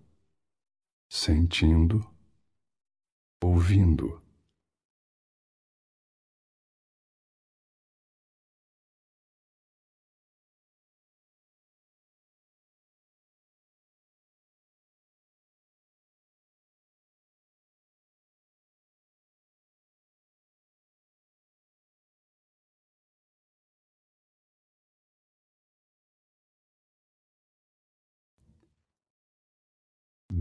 sentindo, 1.09 2.07
ouvindo. 3.43 4.20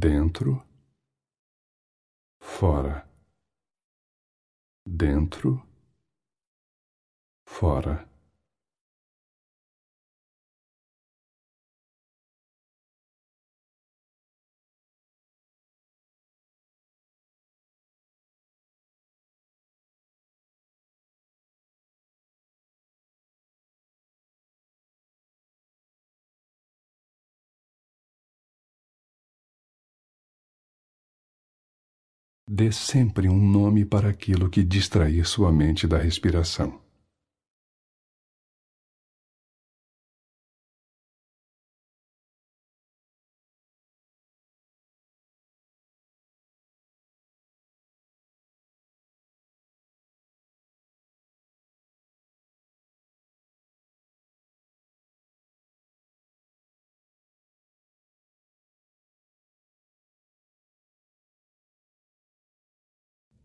Dentro, 0.00 0.66
fora, 2.38 3.06
dentro, 4.82 5.68
fora. 7.44 8.09
Dê 32.52 32.72
sempre 32.72 33.28
um 33.28 33.40
nome 33.40 33.84
para 33.84 34.08
aquilo 34.08 34.50
que 34.50 34.64
distrair 34.64 35.24
sua 35.24 35.52
mente 35.52 35.86
da 35.86 35.96
respiração. 35.96 36.80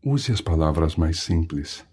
Use 0.08 0.30
as 0.30 0.40
palavras 0.40 0.94
mais 0.94 1.18
simples. 1.18 1.84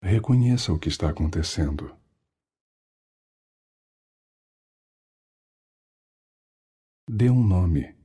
Reconheça 0.00 0.72
o 0.72 0.78
que 0.78 0.88
está 0.88 1.10
acontecendo. 1.10 1.92
Dê 7.10 7.28
um 7.30 7.44
nome. 7.44 7.96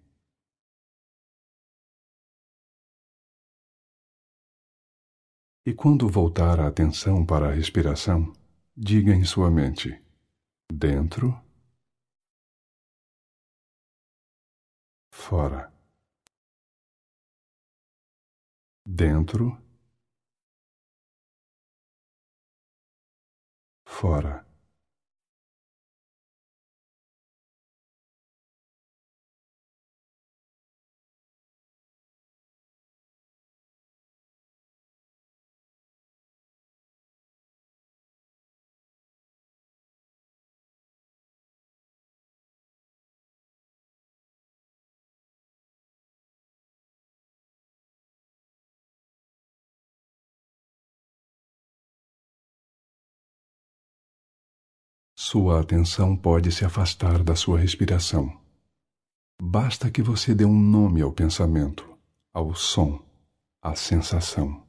E 5.68 5.72
quando 5.76 6.10
voltar 6.10 6.60
a 6.60 6.68
atenção 6.68 7.24
para 7.24 7.50
a 7.50 7.54
respiração, 7.54 8.34
diga 8.76 9.14
em 9.14 9.24
sua 9.24 9.52
mente: 9.52 10.04
dentro 10.74 11.43
fora, 15.24 15.72
dentro, 18.84 19.58
fora. 23.86 24.43
Sua 55.26 55.62
atenção 55.62 56.18
pode 56.18 56.52
se 56.52 56.66
afastar 56.66 57.24
da 57.24 57.34
sua 57.34 57.58
respiração. 57.58 58.38
Basta 59.42 59.90
que 59.90 60.02
você 60.02 60.36
dê 60.36 60.44
um 60.44 60.60
nome 60.60 61.02
ao 61.02 61.14
pensamento, 61.14 61.90
ao 62.34 62.54
som, 62.54 63.02
à 63.62 63.74
sensação. 63.74 64.63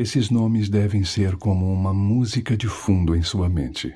Esses 0.00 0.30
nomes 0.30 0.70
devem 0.70 1.04
ser 1.04 1.36
como 1.36 1.70
uma 1.70 1.92
música 1.92 2.56
de 2.56 2.66
fundo 2.66 3.14
em 3.14 3.20
sua 3.20 3.50
mente. 3.50 3.94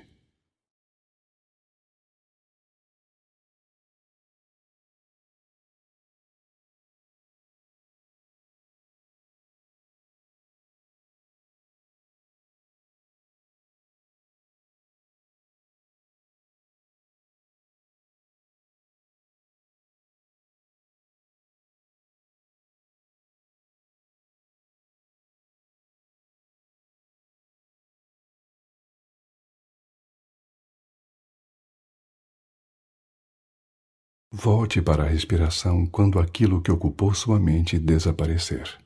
Volte 34.45 34.83
para 34.83 35.05
a 35.05 35.09
respiração 35.09 35.87
quando 35.87 36.19
aquilo 36.19 36.61
que 36.61 36.71
ocupou 36.71 37.15
sua 37.15 37.41
mente 37.41 37.79
desaparecer. 37.79 38.84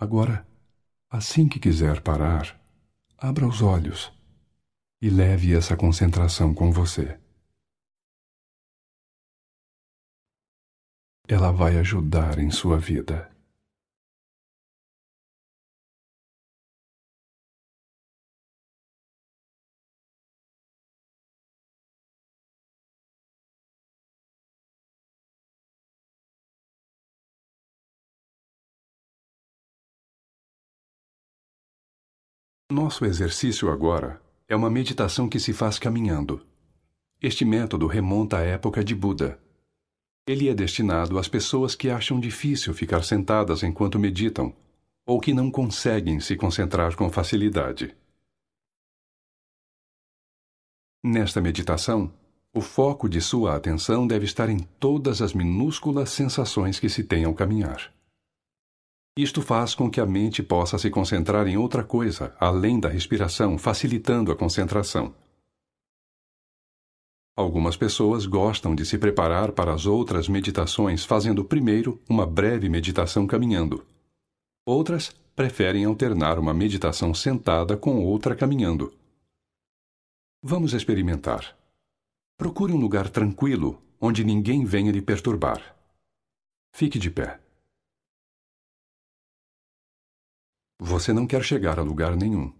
Agora, 0.00 0.46
assim 1.10 1.48
que 1.48 1.58
quiser 1.58 2.00
parar, 2.00 2.56
abra 3.18 3.44
os 3.44 3.60
olhos 3.60 4.12
e 5.02 5.10
leve 5.10 5.56
essa 5.56 5.76
concentração 5.76 6.54
com 6.54 6.70
você. 6.70 7.18
Ela 11.26 11.50
vai 11.50 11.76
ajudar 11.78 12.38
em 12.38 12.48
sua 12.48 12.78
vida. 12.78 13.28
Nosso 32.80 33.04
exercício 33.04 33.72
agora 33.72 34.22
é 34.46 34.54
uma 34.54 34.70
meditação 34.70 35.28
que 35.28 35.40
se 35.40 35.52
faz 35.52 35.80
caminhando. 35.80 36.46
Este 37.20 37.44
método 37.44 37.88
remonta 37.88 38.38
à 38.38 38.42
época 38.42 38.84
de 38.84 38.94
Buda. 38.94 39.36
Ele 40.24 40.48
é 40.48 40.54
destinado 40.54 41.18
às 41.18 41.26
pessoas 41.26 41.74
que 41.74 41.90
acham 41.90 42.20
difícil 42.20 42.72
ficar 42.72 43.02
sentadas 43.02 43.64
enquanto 43.64 43.98
meditam 43.98 44.54
ou 45.04 45.18
que 45.18 45.34
não 45.34 45.50
conseguem 45.50 46.20
se 46.20 46.36
concentrar 46.36 46.94
com 46.94 47.10
facilidade. 47.10 47.96
Nesta 51.02 51.40
meditação, 51.40 52.14
o 52.54 52.60
foco 52.60 53.08
de 53.08 53.20
sua 53.20 53.56
atenção 53.56 54.06
deve 54.06 54.24
estar 54.24 54.48
em 54.48 54.60
todas 54.78 55.20
as 55.20 55.32
minúsculas 55.32 56.10
sensações 56.10 56.78
que 56.78 56.88
se 56.88 57.02
tem 57.02 57.24
ao 57.24 57.34
caminhar. 57.34 57.92
Isto 59.18 59.42
faz 59.42 59.74
com 59.74 59.90
que 59.90 60.00
a 60.00 60.06
mente 60.06 60.44
possa 60.44 60.78
se 60.78 60.90
concentrar 60.90 61.48
em 61.48 61.56
outra 61.56 61.82
coisa, 61.82 62.36
além 62.38 62.78
da 62.78 62.88
respiração, 62.88 63.58
facilitando 63.58 64.30
a 64.30 64.36
concentração. 64.36 65.12
Algumas 67.34 67.76
pessoas 67.76 68.26
gostam 68.26 68.76
de 68.76 68.86
se 68.86 68.96
preparar 68.96 69.50
para 69.50 69.74
as 69.74 69.86
outras 69.86 70.28
meditações 70.28 71.04
fazendo 71.04 71.44
primeiro 71.44 72.00
uma 72.08 72.24
breve 72.24 72.68
meditação 72.68 73.26
caminhando. 73.26 73.84
Outras 74.64 75.10
preferem 75.34 75.84
alternar 75.84 76.38
uma 76.38 76.54
meditação 76.54 77.12
sentada 77.12 77.76
com 77.76 78.00
outra 78.04 78.36
caminhando. 78.36 78.94
Vamos 80.40 80.74
experimentar. 80.74 81.58
Procure 82.36 82.72
um 82.72 82.78
lugar 82.78 83.10
tranquilo 83.10 83.82
onde 84.00 84.22
ninguém 84.22 84.64
venha 84.64 84.92
lhe 84.92 85.02
perturbar. 85.02 85.76
Fique 86.72 87.00
de 87.00 87.10
pé. 87.10 87.40
Você 90.80 91.12
não 91.12 91.26
quer 91.26 91.42
chegar 91.42 91.78
a 91.78 91.82
lugar 91.82 92.16
nenhum. 92.16 92.52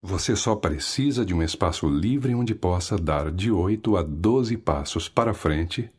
Você 0.00 0.36
só 0.36 0.54
precisa 0.54 1.24
de 1.24 1.34
um 1.34 1.42
espaço 1.42 1.88
livre 1.88 2.34
onde 2.34 2.54
possa 2.54 2.96
dar 2.96 3.32
de 3.32 3.50
oito 3.50 3.96
a 3.96 4.02
doze 4.02 4.56
passos 4.56 5.08
para 5.08 5.34
frente, 5.34 5.90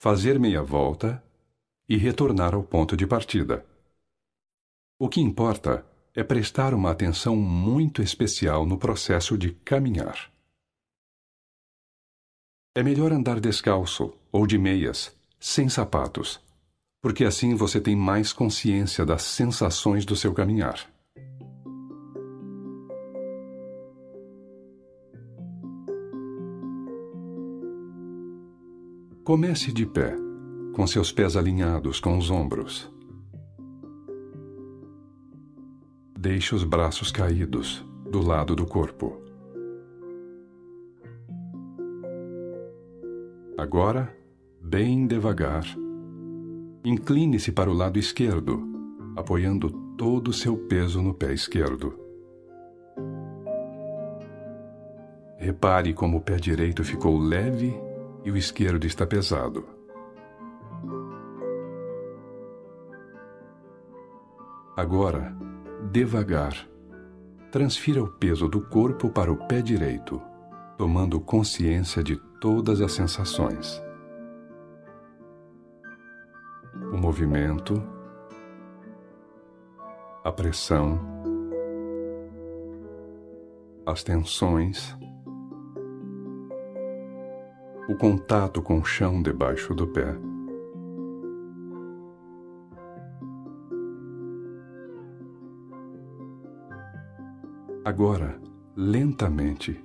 fazer 0.00 0.38
meia 0.40 0.62
volta 0.62 1.22
e 1.88 1.96
retornar 1.96 2.54
ao 2.54 2.64
ponto 2.64 2.96
de 2.96 3.06
partida. 3.06 3.64
O 4.98 5.08
que 5.08 5.20
importa 5.20 5.86
é 6.14 6.24
prestar 6.24 6.74
uma 6.74 6.90
atenção 6.90 7.36
muito 7.36 8.02
especial 8.02 8.66
no 8.66 8.76
processo 8.76 9.38
de 9.38 9.52
caminhar. 9.52 10.32
É 12.74 12.82
melhor 12.82 13.12
andar 13.12 13.38
descalço 13.38 14.12
ou 14.32 14.46
de 14.46 14.58
meias, 14.58 15.16
sem 15.38 15.68
sapatos 15.68 16.40
porque 17.00 17.24
assim 17.24 17.54
você 17.54 17.80
tem 17.80 17.94
mais 17.94 18.32
consciência 18.32 19.06
das 19.06 19.22
sensações 19.22 20.04
do 20.04 20.16
seu 20.16 20.32
caminhar. 20.32 20.90
Comece 29.24 29.72
de 29.72 29.84
pé, 29.84 30.16
com 30.74 30.86
seus 30.86 31.12
pés 31.12 31.36
alinhados 31.36 32.00
com 32.00 32.16
os 32.16 32.30
ombros. 32.30 32.90
Deixe 36.18 36.54
os 36.54 36.64
braços 36.64 37.12
caídos 37.12 37.84
do 38.10 38.26
lado 38.26 38.56
do 38.56 38.66
corpo. 38.66 39.20
Agora, 43.58 44.16
bem 44.62 45.06
devagar, 45.06 45.64
Incline-se 46.84 47.50
para 47.50 47.68
o 47.68 47.74
lado 47.74 47.98
esquerdo, 47.98 48.62
apoiando 49.16 49.70
todo 49.96 50.28
o 50.28 50.32
seu 50.32 50.56
peso 50.56 51.02
no 51.02 51.12
pé 51.12 51.32
esquerdo. 51.32 51.98
Repare 55.36 55.92
como 55.92 56.18
o 56.18 56.20
pé 56.20 56.36
direito 56.36 56.84
ficou 56.84 57.18
leve 57.18 57.74
e 58.24 58.30
o 58.30 58.36
esquerdo 58.36 58.86
está 58.86 59.06
pesado. 59.06 59.66
Agora, 64.76 65.36
devagar, 65.90 66.68
transfira 67.50 68.02
o 68.02 68.06
peso 68.06 68.48
do 68.48 68.60
corpo 68.60 69.10
para 69.10 69.32
o 69.32 69.36
pé 69.48 69.60
direito, 69.60 70.22
tomando 70.76 71.20
consciência 71.20 72.04
de 72.04 72.16
todas 72.40 72.80
as 72.80 72.92
sensações 72.92 73.82
o 76.92 76.96
movimento, 76.96 77.82
a 80.24 80.32
pressão, 80.32 80.98
as 83.86 84.02
tensões, 84.02 84.96
o 87.88 87.94
contato 87.94 88.60
com 88.60 88.78
o 88.78 88.84
chão 88.84 89.22
debaixo 89.22 89.74
do 89.74 89.86
pé. 89.86 90.14
Agora, 97.84 98.38
lentamente, 98.76 99.82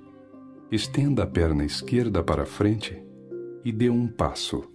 estenda 0.70 1.22
a 1.22 1.26
perna 1.26 1.64
esquerda 1.64 2.22
para 2.22 2.44
frente 2.44 3.02
e 3.64 3.72
dê 3.72 3.88
um 3.88 4.06
passo. 4.06 4.73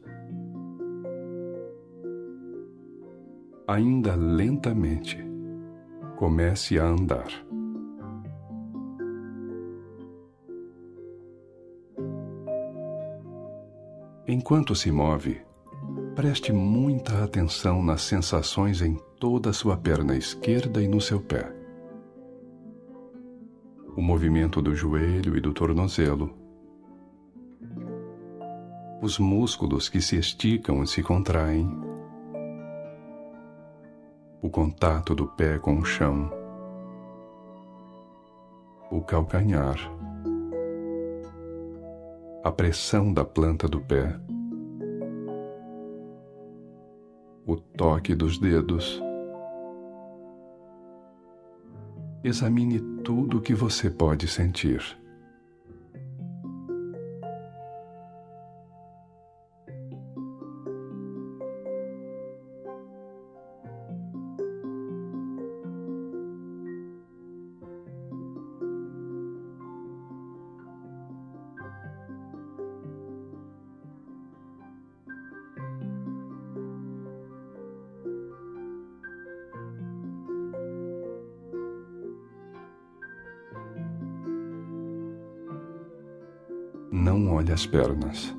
Ainda 3.70 4.16
lentamente, 4.16 5.24
comece 6.16 6.80
a 6.80 6.86
andar. 6.86 7.28
Enquanto 14.28 14.74
se 14.74 14.92
move, 14.92 15.40
preste 16.16 16.52
muita 16.52 17.24
atenção 17.24 17.84
nas 17.84 18.02
sensações 18.02 18.82
em 18.82 18.98
toda 19.20 19.52
a 19.52 19.54
sua 19.54 19.78
perna 19.78 20.18
esquerda 20.18 20.82
e 20.82 20.88
no 20.88 21.00
seu 21.00 21.22
pé. 21.22 21.54
O 23.96 24.02
movimento 24.02 24.64
do 24.64 24.76
joelho 24.76 25.38
e 25.38 25.42
do 25.42 25.54
tornozelo. 25.54 26.36
Os 29.00 29.20
músculos 29.20 29.88
que 29.88 30.02
se 30.02 30.18
esticam 30.18 30.82
e 30.82 30.88
se 30.88 31.04
contraem 31.04 31.89
o 34.42 34.50
contato 34.50 35.14
do 35.14 35.28
pé 35.28 35.60
com 35.60 35.78
o 35.78 35.86
chão, 35.86 36.32
o 38.90 39.02
calcanhar, 39.02 39.78
a 42.44 42.52
pressão 42.52 43.14
da 43.14 43.26
planta 43.26 43.68
do 43.68 43.82
pé, 43.82 44.20
o 47.46 47.56
toque 47.56 48.16
dos 48.16 48.38
dedos. 48.38 49.02
Examine 52.24 52.80
tudo 53.04 53.38
o 53.38 53.42
que 53.42 53.54
você 53.54 53.90
pode 53.90 54.28
sentir. 54.28 54.99
As 87.60 87.66
pernas. 87.66 88.34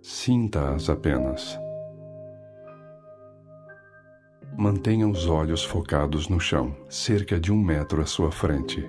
Sinta-as 0.00 0.88
apenas. 0.88 1.58
Mantenha 4.56 5.06
os 5.06 5.26
olhos 5.26 5.62
focados 5.62 6.26
no 6.28 6.40
chão, 6.40 6.74
cerca 6.88 7.38
de 7.38 7.52
um 7.52 7.62
metro 7.62 8.00
à 8.00 8.06
sua 8.06 8.32
frente. 8.32 8.88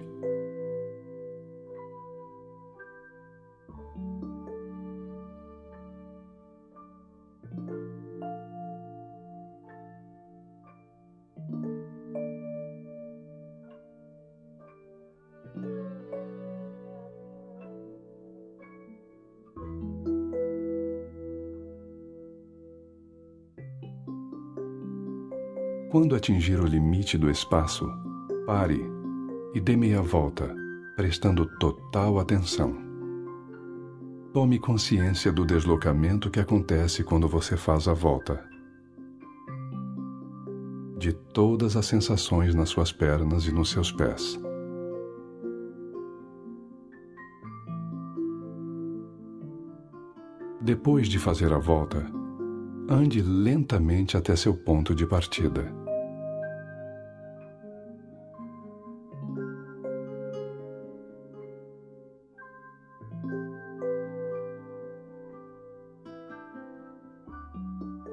Atingir 26.22 26.60
o 26.60 26.68
limite 26.68 27.18
do 27.18 27.32
espaço, 27.32 27.92
pare 28.46 28.80
e 29.56 29.60
dê 29.60 29.76
meia 29.76 30.04
volta, 30.04 30.56
prestando 30.96 31.48
total 31.58 32.20
atenção. 32.20 32.78
Tome 34.32 34.60
consciência 34.60 35.32
do 35.32 35.44
deslocamento 35.44 36.30
que 36.30 36.40
acontece 36.40 37.04
quando 37.04 37.28
você 37.28 37.58
faz 37.58 37.88
a 37.88 37.94
volta. 37.94 38.40
De 40.96 41.12
todas 41.12 41.76
as 41.76 41.88
sensações 41.88 42.54
nas 42.54 42.70
suas 42.70 42.92
pernas 42.92 43.48
e 43.48 43.52
nos 43.52 43.72
seus 43.72 43.92
pés. 43.92 44.40
Depois 50.62 51.08
de 51.08 51.18
fazer 51.18 51.52
a 51.52 51.58
volta, 51.58 52.06
ande 52.88 53.24
lentamente 53.24 54.16
até 54.16 54.36
seu 54.36 54.54
ponto 54.56 54.94
de 54.94 55.08
partida. 55.08 55.81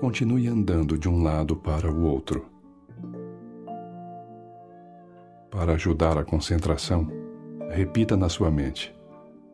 Continue 0.08 0.48
andando 0.48 0.96
de 0.96 1.06
um 1.06 1.22
lado 1.22 1.54
para 1.54 1.92
o 1.92 2.04
outro. 2.04 2.46
Para 5.50 5.74
ajudar 5.74 6.16
a 6.16 6.24
concentração, 6.24 7.06
repita 7.68 8.16
na 8.16 8.30
sua 8.30 8.50
mente: 8.50 8.98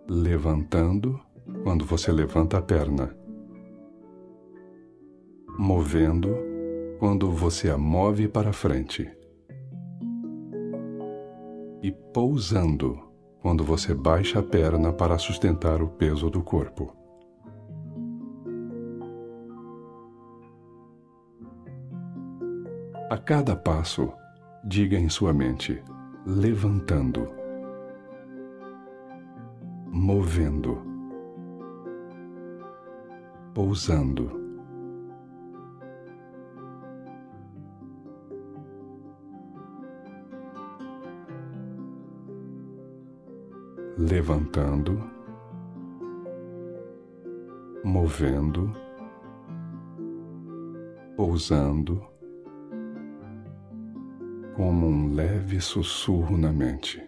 levantando 0.08 1.20
quando 1.64 1.84
você 1.84 2.12
levanta 2.12 2.58
a 2.58 2.62
perna, 2.62 3.12
movendo 5.58 6.32
quando 7.00 7.32
você 7.32 7.68
a 7.68 7.76
move 7.76 8.28
para 8.28 8.52
frente, 8.52 9.10
e 11.82 11.90
pousando 11.90 12.96
quando 13.42 13.64
você 13.64 13.92
baixa 13.92 14.38
a 14.38 14.42
perna 14.44 14.92
para 14.92 15.18
sustentar 15.18 15.82
o 15.82 15.88
peso 15.88 16.30
do 16.30 16.44
corpo. 16.44 17.03
A 23.10 23.18
cada 23.18 23.54
passo, 23.54 24.14
diga 24.64 24.96
em 24.96 25.10
sua 25.10 25.30
mente: 25.34 25.82
levantando, 26.26 27.28
movendo, 29.92 30.82
pousando. 33.52 34.42
Levantando, 43.98 44.98
movendo, 47.84 48.72
pousando 51.16 52.13
como 54.54 54.86
um 54.86 55.12
leve 55.12 55.60
sussurro 55.60 56.36
na 56.36 56.52
mente. 56.52 57.02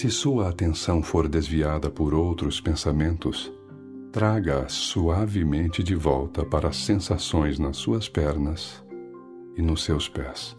Se 0.00 0.10
sua 0.10 0.48
atenção 0.48 1.02
for 1.02 1.28
desviada 1.28 1.90
por 1.90 2.14
outros 2.14 2.58
pensamentos, 2.58 3.52
traga-a 4.10 4.66
suavemente 4.66 5.82
de 5.82 5.94
volta 5.94 6.42
para 6.42 6.68
as 6.68 6.76
sensações 6.78 7.58
nas 7.58 7.76
suas 7.76 8.08
pernas 8.08 8.82
e 9.58 9.60
nos 9.60 9.84
seus 9.84 10.08
pés. 10.08 10.56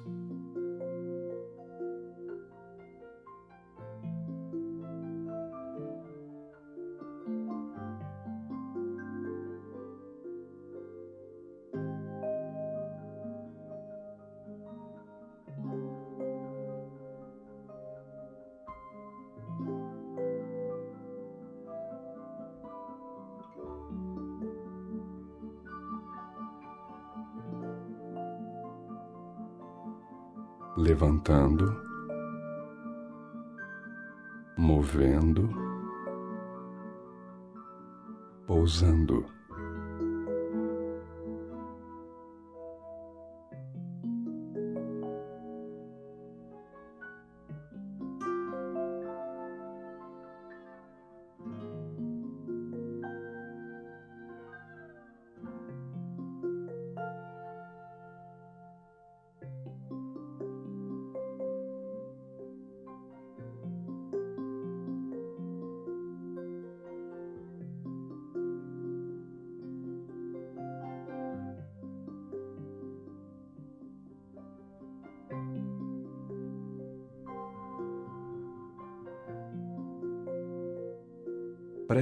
Levantando, 31.21 31.80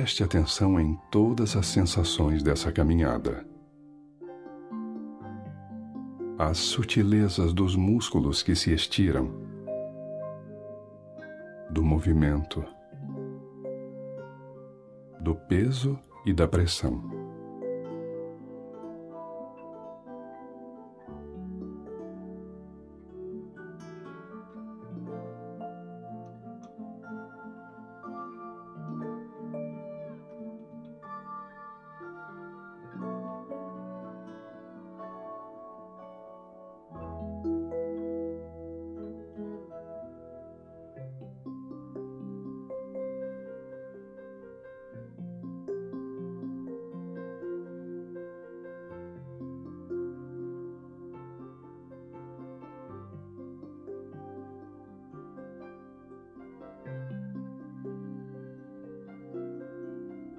Preste 0.10 0.24
atenção 0.24 0.80
em 0.80 0.99
todas 1.12 1.55
as 1.55 1.68
sensações 1.68 2.41
dessa 2.41 2.72
caminhada. 2.72 3.45
As 6.36 6.57
sutilezas 6.57 7.53
dos 7.53 7.76
músculos 7.76 8.41
que 8.41 8.55
se 8.55 8.74
estiram, 8.74 9.32
do 11.70 11.84
movimento, 11.84 12.66
do 15.22 15.36
peso 15.36 15.99
e 16.26 16.34
da 16.34 16.47
pressão. 16.47 17.18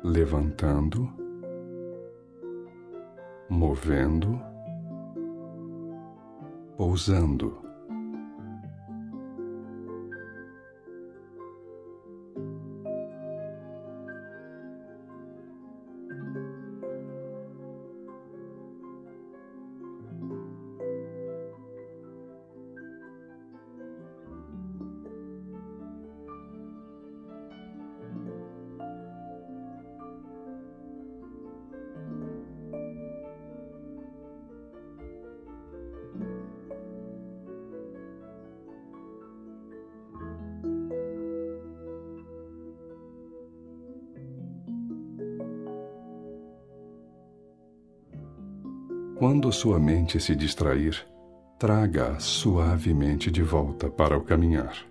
Levantando, 0.02 1.08
movendo, 3.48 4.40
pousando. 6.76 7.69
Sua 49.50 49.78
mente 49.78 50.20
se 50.20 50.34
distrair, 50.34 51.06
traga-a 51.58 52.18
suavemente 52.18 53.30
de 53.30 53.42
volta 53.42 53.90
para 53.90 54.16
o 54.16 54.22
caminhar. 54.22 54.89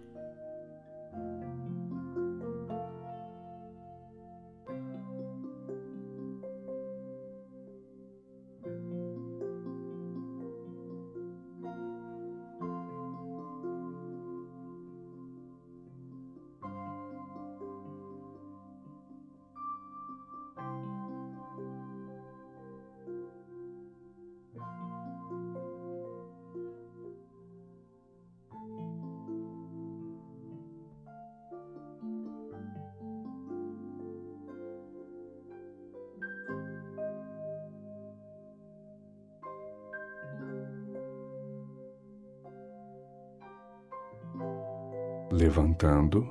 Levantando, 45.39 46.27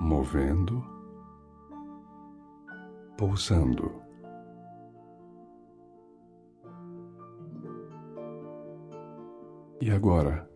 movendo, 0.00 0.82
pousando. 3.18 3.92
E 9.82 9.90
agora, 9.90 10.48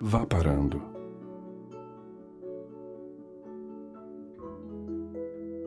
vá 0.00 0.24
parando. 0.24 0.80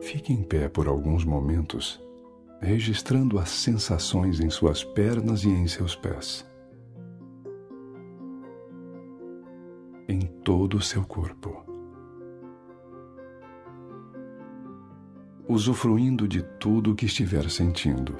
Fique 0.00 0.32
em 0.32 0.42
pé 0.42 0.68
por 0.68 0.88
alguns 0.88 1.24
momentos, 1.24 2.04
registrando 2.60 3.38
as 3.38 3.50
sensações 3.50 4.40
em 4.40 4.50
suas 4.50 4.82
pernas 4.82 5.44
e 5.44 5.48
em 5.48 5.68
seus 5.68 5.94
pés. 5.94 6.44
Todo 10.46 10.76
o 10.76 10.80
seu 10.80 11.04
corpo. 11.04 11.64
Usufruindo 15.48 16.28
de 16.28 16.40
tudo 16.60 16.92
o 16.92 16.94
que 16.94 17.06
estiver 17.06 17.50
sentindo. 17.50 18.16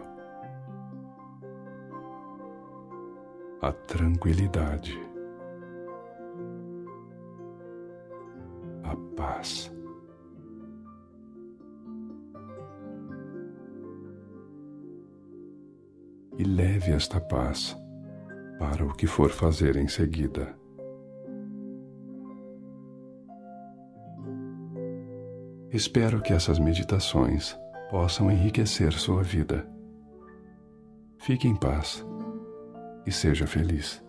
A 3.62 3.70
tranquilidade. 3.70 4.98
A 8.82 8.96
paz. 9.16 9.72
E 16.36 16.42
leve 16.42 16.90
esta 16.90 17.20
paz 17.20 17.76
para 18.58 18.84
o 18.84 18.92
que 18.92 19.06
for 19.06 19.30
fazer 19.30 19.76
em 19.76 19.86
seguida. 19.86 20.65
Espero 25.76 26.22
que 26.22 26.32
essas 26.32 26.58
meditações 26.58 27.54
possam 27.90 28.30
enriquecer 28.30 28.94
sua 28.94 29.22
vida. 29.22 29.68
Fique 31.18 31.46
em 31.46 31.54
paz 31.54 32.02
e 33.04 33.12
seja 33.12 33.46
feliz. 33.46 34.02